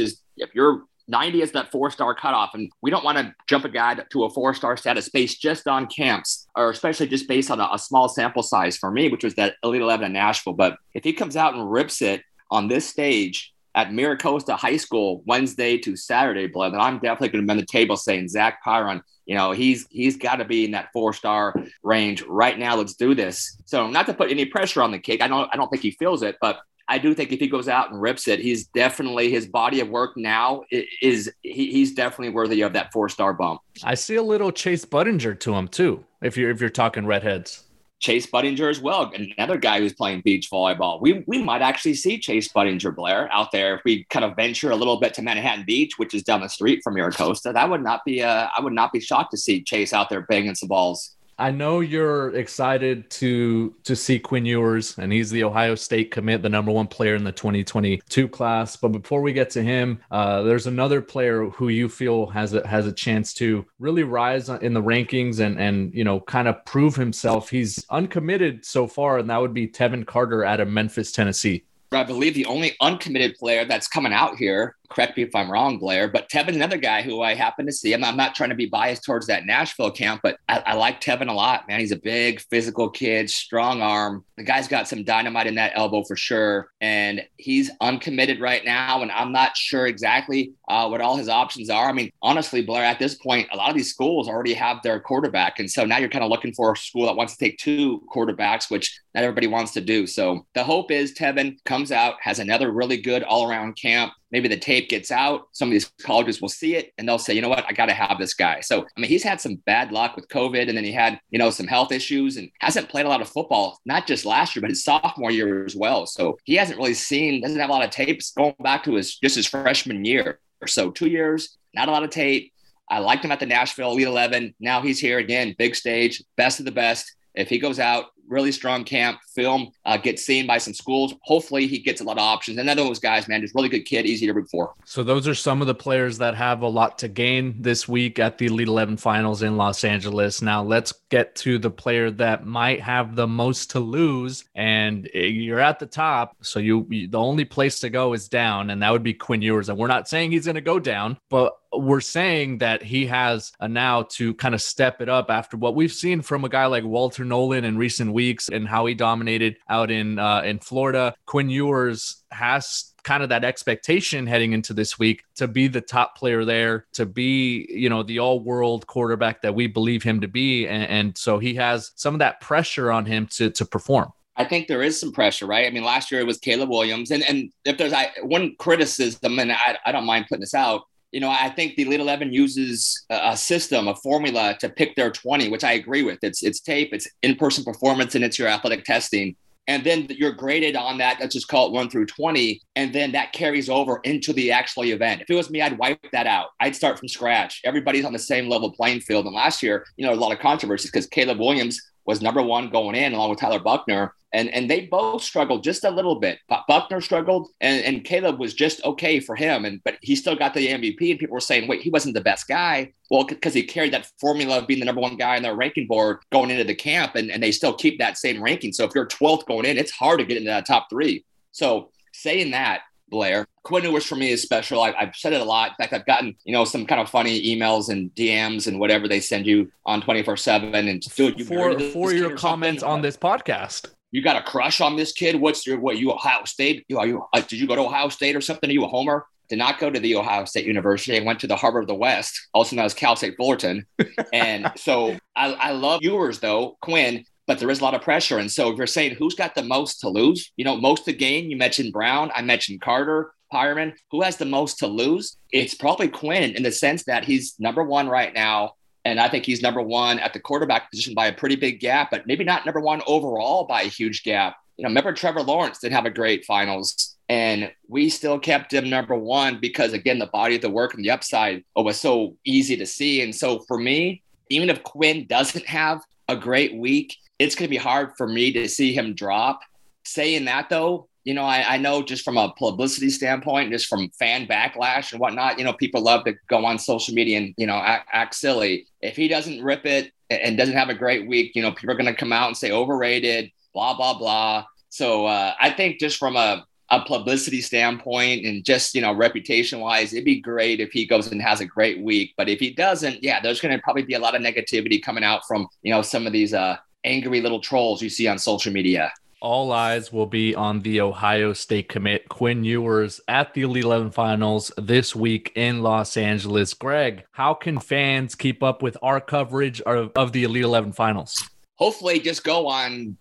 is 0.00 0.20
if 0.36 0.50
you're 0.52 0.82
90 1.10 1.42
is 1.42 1.52
that 1.52 1.70
four 1.70 1.90
star 1.90 2.14
cutoff. 2.14 2.54
And 2.54 2.70
we 2.80 2.90
don't 2.90 3.04
want 3.04 3.18
to 3.18 3.34
jump 3.48 3.64
a 3.64 3.68
guy 3.68 3.94
to 3.94 4.24
a 4.24 4.30
four 4.30 4.54
star 4.54 4.76
status 4.76 5.08
based 5.08 5.42
just 5.42 5.66
on 5.66 5.86
camps, 5.86 6.46
or 6.56 6.70
especially 6.70 7.08
just 7.08 7.28
based 7.28 7.50
on 7.50 7.60
a, 7.60 7.68
a, 7.72 7.78
small 7.78 8.08
sample 8.08 8.42
size 8.42 8.76
for 8.76 8.90
me, 8.90 9.08
which 9.08 9.24
was 9.24 9.34
that 9.34 9.56
Elite 9.64 9.82
11 9.82 10.06
in 10.06 10.12
Nashville. 10.12 10.52
But 10.52 10.78
if 10.94 11.04
he 11.04 11.12
comes 11.12 11.36
out 11.36 11.54
and 11.54 11.70
rips 11.70 12.00
it 12.00 12.22
on 12.50 12.68
this 12.68 12.88
stage 12.88 13.52
at 13.74 13.90
MiraCosta 13.90 14.56
High 14.56 14.76
School 14.76 15.22
Wednesday 15.26 15.78
to 15.78 15.96
Saturday, 15.96 16.46
blood, 16.46 16.72
then 16.72 16.80
I'm 16.80 16.98
definitely 16.98 17.28
going 17.28 17.42
to 17.42 17.46
be 17.46 17.52
on 17.52 17.56
the 17.58 17.66
table 17.66 17.96
saying 17.96 18.28
Zach 18.28 18.64
Pyron. 18.64 19.02
You 19.26 19.36
know, 19.36 19.52
he's 19.52 19.86
he's 19.90 20.16
got 20.16 20.36
to 20.36 20.44
be 20.44 20.64
in 20.64 20.72
that 20.72 20.88
four 20.92 21.12
star 21.12 21.54
range 21.82 22.22
right 22.22 22.58
now. 22.58 22.76
Let's 22.76 22.94
do 22.94 23.14
this. 23.14 23.60
So, 23.64 23.88
not 23.88 24.06
to 24.06 24.14
put 24.14 24.30
any 24.30 24.44
pressure 24.44 24.82
on 24.82 24.90
the 24.90 24.98
kid, 24.98 25.20
I 25.20 25.28
don't 25.28 25.48
I 25.52 25.56
don't 25.56 25.68
think 25.68 25.82
he 25.82 25.92
feels 25.92 26.22
it, 26.22 26.36
but 26.40 26.60
I 26.90 26.98
do 26.98 27.14
think 27.14 27.30
if 27.30 27.38
he 27.38 27.46
goes 27.46 27.68
out 27.68 27.92
and 27.92 28.02
rips 28.02 28.26
it, 28.26 28.40
he's 28.40 28.66
definitely 28.66 29.30
his 29.30 29.46
body 29.46 29.78
of 29.78 29.88
work 29.88 30.16
now 30.16 30.64
is 30.70 31.32
he, 31.42 31.70
he's 31.70 31.94
definitely 31.94 32.30
worthy 32.30 32.62
of 32.62 32.72
that 32.72 32.92
four 32.92 33.08
star 33.08 33.32
bump. 33.32 33.60
I 33.84 33.94
see 33.94 34.16
a 34.16 34.22
little 34.22 34.50
Chase 34.50 34.84
Budinger 34.84 35.38
to 35.38 35.54
him 35.54 35.68
too. 35.68 36.04
If 36.20 36.36
you're 36.36 36.50
if 36.50 36.60
you're 36.60 36.68
talking 36.68 37.06
redheads. 37.06 37.62
Chase 38.00 38.26
Budinger 38.26 38.68
as 38.68 38.80
well, 38.80 39.12
another 39.36 39.58
guy 39.58 39.78
who's 39.78 39.92
playing 39.92 40.22
beach 40.22 40.50
volleyball. 40.50 41.00
We 41.00 41.22
we 41.28 41.40
might 41.40 41.62
actually 41.62 41.94
see 41.94 42.18
Chase 42.18 42.52
Budinger 42.52 42.94
Blair 42.94 43.32
out 43.32 43.52
there 43.52 43.76
if 43.76 43.82
we 43.84 44.04
kind 44.10 44.24
of 44.24 44.34
venture 44.34 44.72
a 44.72 44.76
little 44.76 44.98
bit 44.98 45.14
to 45.14 45.22
Manhattan 45.22 45.64
Beach, 45.64 45.92
which 45.96 46.12
is 46.12 46.24
down 46.24 46.40
the 46.40 46.48
street 46.48 46.80
from 46.82 46.96
MiraCosta. 46.96 47.52
That 47.52 47.70
would 47.70 47.84
not 47.84 48.04
be 48.04 48.20
uh, 48.20 48.48
I 48.56 48.60
would 48.60 48.72
not 48.72 48.92
be 48.92 48.98
shocked 48.98 49.30
to 49.30 49.36
see 49.36 49.62
Chase 49.62 49.92
out 49.92 50.08
there 50.08 50.22
banging 50.22 50.56
some 50.56 50.68
balls. 50.68 51.14
I 51.40 51.50
know 51.50 51.80
you're 51.80 52.36
excited 52.36 53.08
to 53.12 53.74
to 53.84 53.96
see 53.96 54.18
Quinn 54.18 54.44
Ewers, 54.44 54.98
and 54.98 55.10
he's 55.10 55.30
the 55.30 55.42
Ohio 55.42 55.74
State 55.74 56.10
commit, 56.10 56.42
the 56.42 56.50
number 56.50 56.70
one 56.70 56.86
player 56.86 57.14
in 57.14 57.24
the 57.24 57.32
2022 57.32 58.28
class. 58.28 58.76
But 58.76 58.88
before 58.88 59.22
we 59.22 59.32
get 59.32 59.48
to 59.50 59.62
him, 59.62 60.00
uh, 60.10 60.42
there's 60.42 60.66
another 60.66 61.00
player 61.00 61.46
who 61.46 61.68
you 61.68 61.88
feel 61.88 62.26
has 62.26 62.52
a 62.52 62.66
has 62.66 62.86
a 62.86 62.92
chance 62.92 63.32
to 63.34 63.64
really 63.78 64.02
rise 64.02 64.50
in 64.50 64.74
the 64.74 64.82
rankings 64.82 65.40
and 65.40 65.58
and 65.58 65.94
you 65.94 66.04
know 66.04 66.20
kind 66.20 66.46
of 66.46 66.62
prove 66.66 66.94
himself. 66.94 67.48
He's 67.48 67.84
uncommitted 67.88 68.66
so 68.66 68.86
far, 68.86 69.18
and 69.18 69.30
that 69.30 69.40
would 69.40 69.54
be 69.54 69.66
Tevin 69.66 70.06
Carter 70.06 70.44
out 70.44 70.60
of 70.60 70.68
Memphis, 70.68 71.10
Tennessee. 71.10 71.64
I 71.92 72.04
believe 72.04 72.34
the 72.34 72.46
only 72.46 72.76
uncommitted 72.80 73.34
player 73.36 73.64
that's 73.64 73.88
coming 73.88 74.12
out 74.12 74.36
here 74.36 74.76
correct 74.90 75.16
me 75.16 75.22
if 75.22 75.34
I'm 75.34 75.50
wrong, 75.50 75.78
Blair, 75.78 76.08
but 76.08 76.28
Tevin's 76.28 76.56
another 76.56 76.76
guy 76.76 77.02
who 77.02 77.22
I 77.22 77.34
happen 77.34 77.64
to 77.66 77.72
see. 77.72 77.92
I'm, 77.92 78.04
I'm 78.04 78.16
not 78.16 78.34
trying 78.34 78.50
to 78.50 78.56
be 78.56 78.66
biased 78.66 79.04
towards 79.04 79.26
that 79.28 79.46
Nashville 79.46 79.90
camp, 79.90 80.20
but 80.22 80.36
I, 80.48 80.58
I, 80.58 80.74
like 80.74 81.00
Tevin 81.00 81.28
a 81.28 81.32
lot, 81.32 81.68
man. 81.68 81.80
He's 81.80 81.92
a 81.92 81.96
big 81.96 82.40
physical 82.40 82.90
kid, 82.90 83.30
strong 83.30 83.82
arm. 83.82 84.24
The 84.36 84.44
guy's 84.44 84.68
got 84.68 84.88
some 84.88 85.04
dynamite 85.04 85.46
in 85.46 85.54
that 85.56 85.72
elbow 85.74 86.02
for 86.02 86.16
sure. 86.16 86.70
And 86.80 87.22
he's 87.36 87.70
uncommitted 87.80 88.40
right 88.40 88.64
now. 88.64 89.02
And 89.02 89.12
I'm 89.12 89.32
not 89.32 89.56
sure 89.56 89.86
exactly 89.86 90.54
uh, 90.68 90.88
what 90.88 91.00
all 91.00 91.16
his 91.16 91.28
options 91.28 91.70
are. 91.70 91.88
I 91.88 91.92
mean, 91.92 92.10
honestly, 92.22 92.62
Blair, 92.62 92.84
at 92.84 92.98
this 92.98 93.14
point, 93.14 93.48
a 93.52 93.56
lot 93.56 93.70
of 93.70 93.76
these 93.76 93.90
schools 93.90 94.28
already 94.28 94.54
have 94.54 94.82
their 94.82 94.98
quarterback. 94.98 95.58
And 95.58 95.70
so 95.70 95.84
now 95.84 95.98
you're 95.98 96.08
kind 96.08 96.24
of 96.24 96.30
looking 96.30 96.52
for 96.54 96.72
a 96.72 96.76
school 96.76 97.06
that 97.06 97.16
wants 97.16 97.36
to 97.36 97.44
take 97.44 97.58
two 97.58 98.02
quarterbacks, 98.12 98.70
which 98.70 99.00
not 99.14 99.24
everybody 99.24 99.46
wants 99.46 99.72
to 99.72 99.80
do. 99.80 100.06
So 100.06 100.46
the 100.54 100.64
hope 100.64 100.90
is 100.90 101.14
Tevin 101.14 101.56
comes 101.64 101.92
out, 101.92 102.14
has 102.22 102.38
another 102.38 102.70
really 102.70 103.00
good 103.00 103.22
all 103.22 103.48
around 103.48 103.74
camp, 103.74 104.12
maybe 104.32 104.48
the 104.48 104.56
tape 104.56 104.88
gets 104.88 105.10
out. 105.10 105.48
Some 105.52 105.68
of 105.68 105.72
these 105.72 105.92
colleges 106.02 106.40
will 106.40 106.48
see 106.48 106.76
it 106.76 106.92
and 106.98 107.08
they'll 107.08 107.18
say, 107.18 107.34
you 107.34 107.42
know 107.42 107.48
what, 107.48 107.64
I 107.68 107.72
got 107.72 107.86
to 107.86 107.92
have 107.92 108.18
this 108.18 108.34
guy. 108.34 108.60
So, 108.60 108.82
I 108.82 109.00
mean, 109.00 109.08
he's 109.08 109.22
had 109.22 109.40
some 109.40 109.56
bad 109.66 109.92
luck 109.92 110.16
with 110.16 110.28
COVID 110.28 110.68
and 110.68 110.76
then 110.76 110.84
he 110.84 110.92
had, 110.92 111.20
you 111.30 111.38
know, 111.38 111.50
some 111.50 111.66
health 111.66 111.92
issues 111.92 112.36
and 112.36 112.50
hasn't 112.60 112.88
played 112.88 113.06
a 113.06 113.08
lot 113.08 113.20
of 113.20 113.28
football, 113.28 113.78
not 113.84 114.06
just 114.06 114.24
last 114.24 114.54
year, 114.54 114.60
but 114.60 114.70
his 114.70 114.84
sophomore 114.84 115.30
year 115.30 115.64
as 115.64 115.76
well. 115.76 116.06
So 116.06 116.38
he 116.44 116.54
hasn't 116.54 116.78
really 116.78 116.94
seen, 116.94 117.40
doesn't 117.42 117.58
have 117.58 117.70
a 117.70 117.72
lot 117.72 117.84
of 117.84 117.90
tapes 117.90 118.32
going 118.32 118.54
back 118.62 118.84
to 118.84 118.94
his 118.94 119.16
just 119.16 119.36
his 119.36 119.46
freshman 119.46 120.04
year 120.04 120.40
or 120.60 120.68
so, 120.68 120.90
two 120.90 121.08
years, 121.08 121.56
not 121.74 121.88
a 121.88 121.92
lot 121.92 122.04
of 122.04 122.10
tape. 122.10 122.52
I 122.88 122.98
liked 122.98 123.24
him 123.24 123.30
at 123.30 123.40
the 123.40 123.46
Nashville 123.46 123.92
Elite 123.92 124.08
11. 124.08 124.54
Now 124.58 124.82
he's 124.82 124.98
here 124.98 125.18
again, 125.18 125.54
big 125.56 125.76
stage, 125.76 126.22
best 126.36 126.58
of 126.58 126.64
the 126.64 126.72
best. 126.72 127.14
If 127.34 127.48
he 127.48 127.58
goes 127.58 127.78
out, 127.78 128.06
really 128.30 128.52
strong 128.52 128.84
camp, 128.84 129.18
film, 129.34 129.72
uh, 129.84 129.96
gets 129.96 130.24
seen 130.24 130.46
by 130.46 130.58
some 130.58 130.74
schools. 130.74 131.14
Hopefully, 131.22 131.66
he 131.66 131.78
gets 131.78 132.00
a 132.00 132.04
lot 132.04 132.18
of 132.18 132.22
options. 132.22 132.58
Another 132.58 132.82
one 132.82 132.90
those 132.90 132.98
guys, 132.98 133.28
man, 133.28 133.40
just 133.40 133.54
really 133.54 133.68
good 133.68 133.84
kid, 133.84 134.04
easy 134.04 134.26
to 134.26 134.32
root 134.32 134.48
for. 134.50 134.74
So, 134.84 135.02
those 135.02 135.28
are 135.28 135.34
some 135.34 135.60
of 135.60 135.66
the 135.66 135.74
players 135.74 136.18
that 136.18 136.34
have 136.34 136.62
a 136.62 136.68
lot 136.68 136.98
to 136.98 137.08
gain 137.08 137.54
this 137.60 137.88
week 137.88 138.18
at 138.18 138.36
the 138.36 138.46
Elite 138.46 138.68
11 138.68 138.96
finals 138.96 139.42
in 139.42 139.56
Los 139.56 139.84
Angeles. 139.84 140.42
Now, 140.42 140.62
let's 140.62 140.92
get 141.08 141.34
to 141.36 141.58
the 141.58 141.70
player 141.70 142.10
that 142.12 142.44
might 142.44 142.80
have 142.80 143.14
the 143.14 143.26
most 143.26 143.70
to 143.70 143.80
lose. 143.80 144.44
And 144.54 145.08
you're 145.14 145.60
at 145.60 145.78
the 145.78 145.86
top. 145.86 146.36
So, 146.42 146.58
you, 146.58 146.86
you 146.90 147.08
the 147.08 147.18
only 147.18 147.44
place 147.44 147.80
to 147.80 147.90
go 147.90 148.12
is 148.12 148.28
down, 148.28 148.70
and 148.70 148.82
that 148.82 148.90
would 148.90 149.04
be 149.04 149.14
Quinn 149.14 149.42
Ewers. 149.42 149.68
And 149.68 149.78
we're 149.78 149.86
not 149.86 150.08
saying 150.08 150.32
he's 150.32 150.46
going 150.46 150.56
to 150.56 150.60
go 150.60 150.80
down, 150.80 151.16
but 151.28 151.56
we're 151.72 152.00
saying 152.00 152.58
that 152.58 152.82
he 152.82 153.06
has 153.06 153.52
a 153.60 153.68
now 153.68 154.02
to 154.02 154.34
kind 154.34 154.54
of 154.54 154.62
step 154.62 155.00
it 155.00 155.08
up 155.08 155.30
after 155.30 155.56
what 155.56 155.74
we've 155.74 155.92
seen 155.92 156.20
from 156.20 156.44
a 156.44 156.48
guy 156.48 156.66
like 156.66 156.84
Walter 156.84 157.24
Nolen 157.24 157.64
in 157.64 157.78
recent 157.78 158.12
weeks 158.12 158.48
and 158.48 158.66
how 158.66 158.86
he 158.86 158.94
dominated 158.94 159.56
out 159.68 159.90
in 159.90 160.18
uh, 160.18 160.42
in 160.42 160.58
Florida. 160.58 161.14
Quinn 161.26 161.48
Ewers 161.48 162.24
has 162.32 162.92
kind 163.02 163.22
of 163.22 163.28
that 163.30 163.44
expectation 163.44 164.26
heading 164.26 164.52
into 164.52 164.74
this 164.74 164.98
week 164.98 165.22
to 165.36 165.48
be 165.48 165.68
the 165.68 165.80
top 165.80 166.16
player 166.16 166.44
there, 166.44 166.86
to 166.92 167.06
be, 167.06 167.66
you 167.70 167.88
know, 167.88 168.02
the 168.02 168.18
all 168.18 168.40
world 168.40 168.86
quarterback 168.86 169.42
that 169.42 169.54
we 169.54 169.66
believe 169.66 170.02
him 170.02 170.20
to 170.20 170.28
be. 170.28 170.66
And, 170.66 170.84
and, 170.84 171.18
so 171.18 171.38
he 171.38 171.54
has 171.54 171.92
some 171.96 172.14
of 172.14 172.18
that 172.20 172.40
pressure 172.40 172.90
on 172.90 173.04
him 173.04 173.26
to, 173.32 173.50
to 173.50 173.64
perform. 173.64 174.12
I 174.36 174.44
think 174.44 174.68
there 174.68 174.82
is 174.82 174.98
some 174.98 175.12
pressure, 175.12 175.46
right? 175.46 175.66
I 175.66 175.70
mean, 175.70 175.82
last 175.82 176.10
year 176.10 176.20
it 176.20 176.26
was 176.26 176.38
Caleb 176.38 176.70
Williams. 176.70 177.10
And, 177.10 177.22
and 177.28 177.52
if 177.64 177.76
there's 177.76 177.92
I, 177.92 178.10
one 178.22 178.54
criticism, 178.58 179.38
and 179.38 179.52
I, 179.52 179.78
I 179.84 179.92
don't 179.92 180.06
mind 180.06 180.26
putting 180.28 180.40
this 180.40 180.54
out, 180.54 180.82
you 181.12 181.20
know, 181.20 181.30
I 181.30 181.50
think 181.50 181.76
the 181.76 181.82
Elite 181.82 182.00
Eleven 182.00 182.32
uses 182.32 183.04
a 183.10 183.36
system, 183.36 183.88
a 183.88 183.94
formula 183.96 184.56
to 184.60 184.68
pick 184.68 184.94
their 184.96 185.10
20, 185.10 185.48
which 185.48 185.64
I 185.64 185.72
agree 185.72 186.02
with. 186.02 186.18
It's 186.22 186.42
it's 186.42 186.60
tape, 186.60 186.90
it's 186.92 187.08
in-person 187.22 187.64
performance, 187.64 188.14
and 188.14 188.24
it's 188.24 188.38
your 188.38 188.48
athletic 188.48 188.84
testing. 188.84 189.36
And 189.66 189.84
then 189.84 190.08
you're 190.10 190.32
graded 190.32 190.74
on 190.74 190.98
that. 190.98 191.18
Let's 191.20 191.34
just 191.34 191.46
call 191.46 191.68
it 191.68 191.72
one 191.72 191.88
through 191.88 192.06
20. 192.06 192.60
And 192.74 192.92
then 192.92 193.12
that 193.12 193.32
carries 193.32 193.68
over 193.68 194.00
into 194.02 194.32
the 194.32 194.50
actual 194.50 194.84
event. 194.84 195.20
If 195.20 195.30
it 195.30 195.34
was 195.34 195.48
me, 195.48 195.62
I'd 195.62 195.78
wipe 195.78 196.00
that 196.10 196.26
out. 196.26 196.48
I'd 196.58 196.74
start 196.74 196.98
from 196.98 197.06
scratch. 197.06 197.60
Everybody's 197.64 198.04
on 198.04 198.12
the 198.12 198.18
same 198.18 198.48
level 198.48 198.72
playing 198.72 199.00
field. 199.02 199.26
And 199.26 199.34
last 199.34 199.62
year, 199.62 199.86
you 199.96 200.04
know, 200.04 200.12
a 200.12 200.16
lot 200.16 200.32
of 200.32 200.40
controversies 200.40 200.90
because 200.90 201.06
Caleb 201.06 201.38
Williams 201.38 201.80
was 202.10 202.20
number 202.20 202.42
one 202.42 202.68
going 202.68 202.96
in 202.96 203.14
along 203.14 203.30
with 203.30 203.38
Tyler 203.38 203.60
Buchner. 203.60 204.14
and 204.32 204.48
and 204.50 204.68
they 204.68 204.86
both 204.86 205.22
struggled 205.22 205.64
just 205.64 205.84
a 205.84 205.90
little 205.90 206.16
bit. 206.16 206.38
Buckner 206.68 207.00
struggled, 207.00 207.48
and, 207.60 207.82
and 207.84 208.04
Caleb 208.04 208.38
was 208.38 208.52
just 208.52 208.84
okay 208.84 209.20
for 209.20 209.34
him, 209.34 209.64
and 209.64 209.80
but 209.84 209.96
he 210.02 210.14
still 210.16 210.36
got 210.36 210.52
the 210.52 210.66
MVP. 210.66 211.10
And 211.10 211.18
people 211.18 211.34
were 211.34 211.40
saying, 211.40 211.68
wait, 211.68 211.82
he 211.82 211.90
wasn't 211.90 212.14
the 212.14 212.20
best 212.20 212.48
guy. 212.48 212.92
Well, 213.10 213.24
because 213.24 213.54
he 213.54 213.62
carried 213.62 213.92
that 213.94 214.10
formula 214.20 214.58
of 214.58 214.66
being 214.66 214.80
the 214.80 214.86
number 214.86 215.00
one 215.00 215.16
guy 215.16 215.36
on 215.36 215.42
their 215.42 215.56
ranking 215.56 215.86
board 215.86 216.18
going 216.30 216.50
into 216.50 216.64
the 216.64 216.74
camp, 216.74 217.14
and, 217.14 217.30
and 217.30 217.42
they 217.42 217.52
still 217.52 217.74
keep 217.74 217.98
that 217.98 218.18
same 218.18 218.42
ranking. 218.42 218.72
So 218.72 218.84
if 218.84 218.94
you're 218.94 219.06
12th 219.06 219.46
going 219.46 219.66
in, 219.66 219.78
it's 219.78 219.90
hard 219.90 220.18
to 220.18 220.24
get 220.24 220.36
into 220.36 220.50
that 220.50 220.66
top 220.66 220.88
three. 220.90 221.24
So 221.52 221.90
saying 222.12 222.50
that, 222.52 222.82
Blair, 223.10 223.46
Quinn 223.62 223.84
Ewers 223.84 224.06
for 224.06 224.16
me 224.16 224.30
is 224.30 224.42
special. 224.42 224.80
I, 224.80 224.92
have 224.92 225.14
said 225.14 225.32
it 225.32 225.40
a 225.40 225.44
lot. 225.44 225.70
In 225.70 225.74
fact, 225.76 225.92
I've 225.92 226.06
gotten 226.06 226.36
you 226.44 226.52
know 226.52 226.64
some 226.64 226.86
kind 226.86 227.00
of 227.00 227.10
funny 227.10 227.40
emails 227.42 227.88
and 227.88 228.14
DMs 228.14 228.66
and 228.66 228.78
whatever 228.78 229.08
they 229.08 229.20
send 229.20 229.46
you 229.46 229.70
on 229.84 230.00
twenty 230.00 230.22
four 230.22 230.36
seven. 230.36 230.74
And 230.74 231.00
dude, 231.00 231.38
you 231.38 231.44
for 231.44 231.78
for 231.78 232.12
your 232.12 232.36
comments 232.36 232.82
on 232.82 233.02
this 233.02 233.16
podcast. 233.16 233.90
You 234.12 234.22
got 234.22 234.36
a 234.36 234.42
crush 234.42 234.80
on 234.80 234.96
this 234.96 235.12
kid? 235.12 235.36
What's 235.36 235.66
your 235.66 235.78
what? 235.78 235.98
You 235.98 236.12
Ohio 236.12 236.44
State? 236.44 236.84
You 236.88 236.98
are 236.98 237.06
you? 237.06 237.24
Uh, 237.32 237.40
did 237.40 237.60
you 237.60 237.66
go 237.66 237.76
to 237.76 237.82
Ohio 237.82 238.08
State 238.08 238.34
or 238.34 238.40
something? 238.40 238.68
Are 238.68 238.72
you 238.72 238.84
a 238.84 238.88
homer? 238.88 239.26
Did 239.48 239.58
not 239.58 239.80
go 239.80 239.90
to 239.90 239.98
the 239.98 240.14
Ohio 240.14 240.44
State 240.44 240.64
University. 240.64 241.20
I 241.20 241.24
went 241.24 241.40
to 241.40 241.48
the 241.48 241.56
Harvard 241.56 241.82
of 241.82 241.88
the 241.88 241.94
West, 241.94 242.48
also 242.54 242.76
known 242.76 242.84
as 242.84 242.94
Cal 242.94 243.16
State 243.16 243.34
Fullerton. 243.36 243.84
and 244.32 244.70
so 244.76 245.16
I, 245.34 245.52
I 245.52 245.72
love 245.72 246.02
Ewers 246.02 246.38
though, 246.38 246.76
Quinn 246.80 247.24
but 247.50 247.58
there 247.58 247.68
is 247.68 247.80
a 247.80 247.82
lot 247.82 247.94
of 247.94 248.02
pressure. 248.02 248.38
And 248.38 248.48
so 248.48 248.70
if 248.70 248.78
you're 248.78 248.86
saying 248.86 249.16
who's 249.16 249.34
got 249.34 249.56
the 249.56 249.64
most 249.64 249.98
to 250.02 250.08
lose, 250.08 250.52
you 250.56 250.64
know, 250.64 250.76
most 250.76 251.04
to 251.06 251.12
gain, 251.12 251.50
you 251.50 251.56
mentioned 251.56 251.92
Brown, 251.92 252.30
I 252.32 252.42
mentioned 252.42 252.80
Carter, 252.80 253.32
Pyron, 253.52 253.92
who 254.12 254.22
has 254.22 254.36
the 254.36 254.44
most 254.44 254.78
to 254.78 254.86
lose? 254.86 255.36
It's 255.50 255.74
probably 255.74 256.06
Quinn 256.06 256.54
in 256.54 256.62
the 256.62 256.70
sense 256.70 257.02
that 257.06 257.24
he's 257.24 257.56
number 257.58 257.82
one 257.82 258.08
right 258.08 258.32
now. 258.32 258.74
And 259.04 259.18
I 259.18 259.28
think 259.28 259.44
he's 259.44 259.62
number 259.62 259.82
one 259.82 260.20
at 260.20 260.32
the 260.32 260.38
quarterback 260.38 260.92
position 260.92 261.12
by 261.12 261.26
a 261.26 261.32
pretty 261.32 261.56
big 261.56 261.80
gap, 261.80 262.12
but 262.12 262.24
maybe 262.24 262.44
not 262.44 262.66
number 262.66 262.78
one 262.78 263.02
overall 263.08 263.64
by 263.64 263.82
a 263.82 263.88
huge 263.88 264.22
gap. 264.22 264.54
You 264.76 264.84
know, 264.84 264.90
remember 264.90 265.12
Trevor 265.12 265.42
Lawrence 265.42 265.80
didn't 265.80 265.94
have 265.94 266.06
a 266.06 266.10
great 266.10 266.44
finals. 266.44 267.16
And 267.28 267.72
we 267.88 268.10
still 268.10 268.38
kept 268.38 268.72
him 268.72 268.88
number 268.88 269.16
one 269.16 269.58
because, 269.58 269.92
again, 269.92 270.20
the 270.20 270.26
body 270.26 270.54
of 270.54 270.62
the 270.62 270.70
work 270.70 270.94
and 270.94 271.04
the 271.04 271.10
upside 271.10 271.64
was 271.74 271.98
so 271.98 272.36
easy 272.44 272.76
to 272.76 272.86
see. 272.86 273.22
And 273.22 273.34
so 273.34 273.64
for 273.66 273.76
me, 273.76 274.22
even 274.50 274.70
if 274.70 274.84
Quinn 274.84 275.26
doesn't 275.26 275.66
have 275.66 276.00
a 276.28 276.36
great 276.36 276.76
week, 276.76 277.16
it's 277.40 277.54
going 277.54 277.66
to 277.66 277.70
be 277.70 277.78
hard 277.78 278.12
for 278.18 278.28
me 278.28 278.52
to 278.52 278.68
see 278.68 278.92
him 278.92 279.14
drop. 279.14 279.62
Saying 280.04 280.44
that 280.44 280.68
though, 280.68 281.08
you 281.24 281.32
know, 281.34 281.44
I, 281.44 281.74
I, 281.74 281.78
know 281.78 282.02
just 282.02 282.22
from 282.22 282.36
a 282.36 282.52
publicity 282.52 283.10
standpoint, 283.10 283.72
just 283.72 283.86
from 283.86 284.10
fan 284.10 284.46
backlash 284.46 285.12
and 285.12 285.20
whatnot, 285.20 285.58
you 285.58 285.64
know, 285.64 285.72
people 285.72 286.02
love 286.02 286.24
to 286.24 286.34
go 286.48 286.64
on 286.64 286.78
social 286.78 287.14
media 287.14 287.38
and, 287.38 287.54
you 287.56 287.66
know, 287.66 287.76
act, 287.76 288.08
act 288.12 288.34
silly. 288.34 288.86
If 289.00 289.16
he 289.16 289.26
doesn't 289.26 289.62
rip 289.62 289.86
it 289.86 290.12
and 290.30 290.56
doesn't 290.56 290.76
have 290.76 290.90
a 290.90 290.94
great 290.94 291.26
week, 291.26 291.52
you 291.54 291.62
know, 291.62 291.72
people 291.72 291.90
are 291.90 291.96
going 291.96 292.12
to 292.12 292.18
come 292.18 292.32
out 292.32 292.48
and 292.48 292.56
say 292.56 292.72
overrated, 292.72 293.50
blah, 293.74 293.96
blah, 293.96 294.18
blah. 294.18 294.64
So 294.90 295.26
uh, 295.26 295.54
I 295.58 295.70
think 295.70 295.98
just 295.98 296.18
from 296.18 296.36
a, 296.36 296.66
a 296.90 297.00
publicity 297.04 297.60
standpoint 297.60 298.44
and 298.44 298.64
just, 298.64 298.94
you 298.94 299.00
know, 299.00 299.12
reputation 299.12 299.80
wise, 299.80 300.12
it'd 300.12 300.24
be 300.24 300.40
great 300.40 300.80
if 300.80 300.92
he 300.92 301.06
goes 301.06 301.30
and 301.30 301.40
has 301.40 301.60
a 301.60 301.66
great 301.66 302.02
week. 302.02 302.34
But 302.36 302.48
if 302.48 302.60
he 302.60 302.70
doesn't, 302.70 303.22
yeah, 303.22 303.40
there's 303.40 303.60
going 303.60 303.74
to 303.74 303.82
probably 303.82 304.02
be 304.02 304.14
a 304.14 304.18
lot 304.18 304.34
of 304.34 304.42
negativity 304.42 305.02
coming 305.02 305.24
out 305.24 305.46
from, 305.46 305.68
you 305.82 305.92
know, 305.92 306.02
some 306.02 306.26
of 306.26 306.32
these, 306.32 306.52
uh, 306.52 306.76
angry 307.04 307.40
little 307.40 307.60
trolls 307.60 308.02
you 308.02 308.10
see 308.10 308.26
on 308.26 308.38
social 308.38 308.72
media. 308.72 309.12
All 309.42 309.72
eyes 309.72 310.12
will 310.12 310.26
be 310.26 310.54
on 310.54 310.80
the 310.80 311.00
Ohio 311.00 311.54
State 311.54 311.88
commit 311.88 312.28
Quinn 312.28 312.62
Ewers 312.62 313.22
at 313.26 313.54
the 313.54 313.62
Elite 313.62 313.84
11 313.84 314.10
finals 314.10 314.70
this 314.76 315.16
week 315.16 315.50
in 315.54 315.82
Los 315.82 316.18
Angeles. 316.18 316.74
Greg, 316.74 317.24
how 317.32 317.54
can 317.54 317.78
fans 317.78 318.34
keep 318.34 318.62
up 318.62 318.82
with 318.82 318.98
our 319.02 319.18
coverage 319.18 319.80
of, 319.80 320.12
of 320.14 320.32
the 320.32 320.44
Elite 320.44 320.64
11 320.64 320.92
finals? 320.92 321.48
Hopefully, 321.76 322.20
just 322.20 322.44
go 322.44 322.68
on 322.68 323.16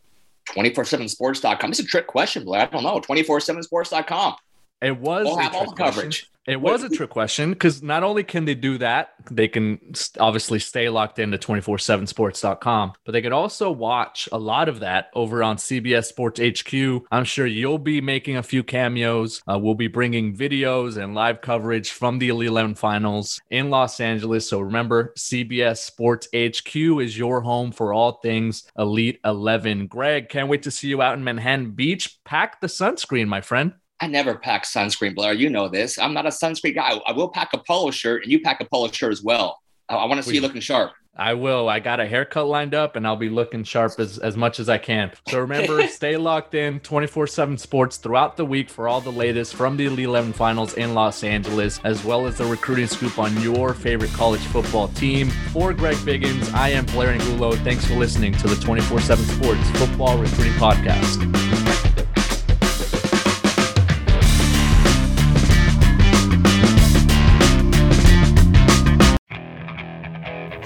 247sports.com. 0.50 1.70
It's 1.70 1.80
a 1.80 1.86
trick 1.86 2.08
question, 2.08 2.44
but 2.44 2.60
I 2.60 2.66
don't 2.66 2.84
know. 2.84 3.00
247sports.com. 3.00 4.36
It 4.82 4.98
was 4.98 5.26
we'll 5.26 5.38
have 5.38 5.56
all 5.56 5.70
the 5.70 5.76
coverage. 5.76 6.30
It 6.50 6.60
was 6.60 6.82
a 6.82 6.90
trick 6.90 7.12
question 7.12 7.52
because 7.52 7.84
not 7.84 8.02
only 8.02 8.24
can 8.24 8.46
they 8.46 8.56
do 8.56 8.80
that, 8.80 9.14
they 9.30 9.48
can 9.48 9.80
obviously 10.20 10.58
stay 10.58 10.90
locked 10.90 11.20
into 11.20 11.38
247sports.com, 11.38 12.94
but 13.06 13.12
they 13.12 13.22
could 13.22 13.34
also 13.34 13.70
watch 13.70 14.28
a 14.32 14.40
lot 14.40 14.68
of 14.68 14.80
that 14.80 15.12
over 15.14 15.44
on 15.44 15.58
CBS 15.58 16.06
Sports 16.06 16.40
HQ. 16.42 17.06
I'm 17.12 17.24
sure 17.24 17.46
you'll 17.46 17.78
be 17.78 18.02
making 18.02 18.38
a 18.38 18.44
few 18.44 18.64
cameos. 18.64 19.44
Uh, 19.48 19.60
we'll 19.60 19.76
be 19.76 19.88
bringing 19.88 20.36
videos 20.36 20.98
and 20.98 21.14
live 21.14 21.42
coverage 21.42 21.92
from 21.92 22.18
the 22.18 22.30
Elite 22.30 22.50
11 22.50 22.76
finals 22.76 23.40
in 23.52 23.70
Los 23.70 24.00
Angeles. 24.00 24.50
So 24.50 24.60
remember, 24.60 25.14
CBS 25.20 25.78
Sports 25.78 26.28
HQ 26.34 26.76
is 26.76 27.16
your 27.16 27.42
home 27.42 27.72
for 27.72 27.94
all 27.94 28.14
things 28.24 28.64
Elite 28.76 29.20
11. 29.24 29.86
Greg, 29.86 30.30
can't 30.30 30.50
wait 30.50 30.64
to 30.64 30.72
see 30.72 30.88
you 30.88 31.04
out 31.04 31.16
in 31.16 31.24
Manhattan 31.24 31.72
Beach. 31.72 32.18
Pack 32.26 32.60
the 32.60 32.68
sunscreen, 32.68 33.28
my 33.28 33.42
friend. 33.42 33.74
I 34.02 34.08
never 34.08 34.36
pack 34.36 34.64
sunscreen, 34.64 35.14
Blair. 35.16 35.34
You 35.34 35.50
know 35.50 35.68
this. 35.68 36.00
I'm 36.00 36.14
not 36.14 36.26
a 36.26 36.30
sunscreen 36.30 36.76
guy. 36.76 37.00
I 37.06 37.12
will 37.12 37.30
pack 37.30 37.50
a 37.54 37.58
polo 37.58 37.92
shirt, 37.92 38.24
and 38.24 38.32
you 38.32 38.42
pack 38.42 38.62
a 38.62 38.66
polo 38.66 38.90
shirt 38.90 39.12
as 39.12 39.22
well. 39.22 39.60
I, 39.90 39.96
I 39.96 40.06
want 40.06 40.22
to 40.22 40.28
see 40.28 40.36
you 40.36 40.42
looking 40.42 40.62
sharp. 40.62 40.92
I 41.20 41.34
will. 41.34 41.68
I 41.68 41.80
got 41.82 42.00
a 42.00 42.06
haircut 42.06 42.48
lined 42.48 42.74
up 42.74 42.96
and 42.96 43.06
I'll 43.06 43.18
be 43.18 43.28
looking 43.28 43.66
sharp 43.66 44.00
as, 44.00 44.20
as 44.20 44.38
much 44.38 44.58
as 44.60 44.70
I 44.70 44.78
can. 44.78 45.12
So 45.28 45.40
remember, 45.40 45.86
stay 45.90 46.16
locked 46.16 46.56
in 46.56 46.80
24 46.80 47.28
7 47.28 47.58
sports 47.58 47.98
throughout 47.98 48.38
the 48.38 48.46
week 48.46 48.70
for 48.70 48.88
all 48.88 49.02
the 49.02 49.12
latest 49.12 49.56
from 49.56 49.76
the 49.76 49.86
Elite 49.86 50.06
11 50.06 50.32
finals 50.32 50.76
in 50.76 50.94
Los 50.94 51.24
Angeles, 51.26 51.82
as 51.84 52.06
well 52.06 52.26
as 52.26 52.38
the 52.38 52.46
recruiting 52.46 52.88
scoop 52.88 53.20
on 53.20 53.36
your 53.42 53.74
favorite 53.74 54.14
college 54.14 54.42
football 54.42 54.88
team. 54.90 55.30
For 55.52 55.74
Greg 55.74 55.98
Biggins, 55.98 56.54
I 56.54 56.70
am 56.70 56.86
Blair 56.86 57.10
Angulo. 57.10 57.52
Thanks 57.52 57.86
for 57.86 57.96
listening 57.96 58.32
to 58.34 58.48
the 58.48 58.56
24 58.56 59.02
7 59.02 59.26
Sports 59.26 59.70
Football 59.72 60.20
Recruiting 60.20 60.54
Podcast. 60.54 61.39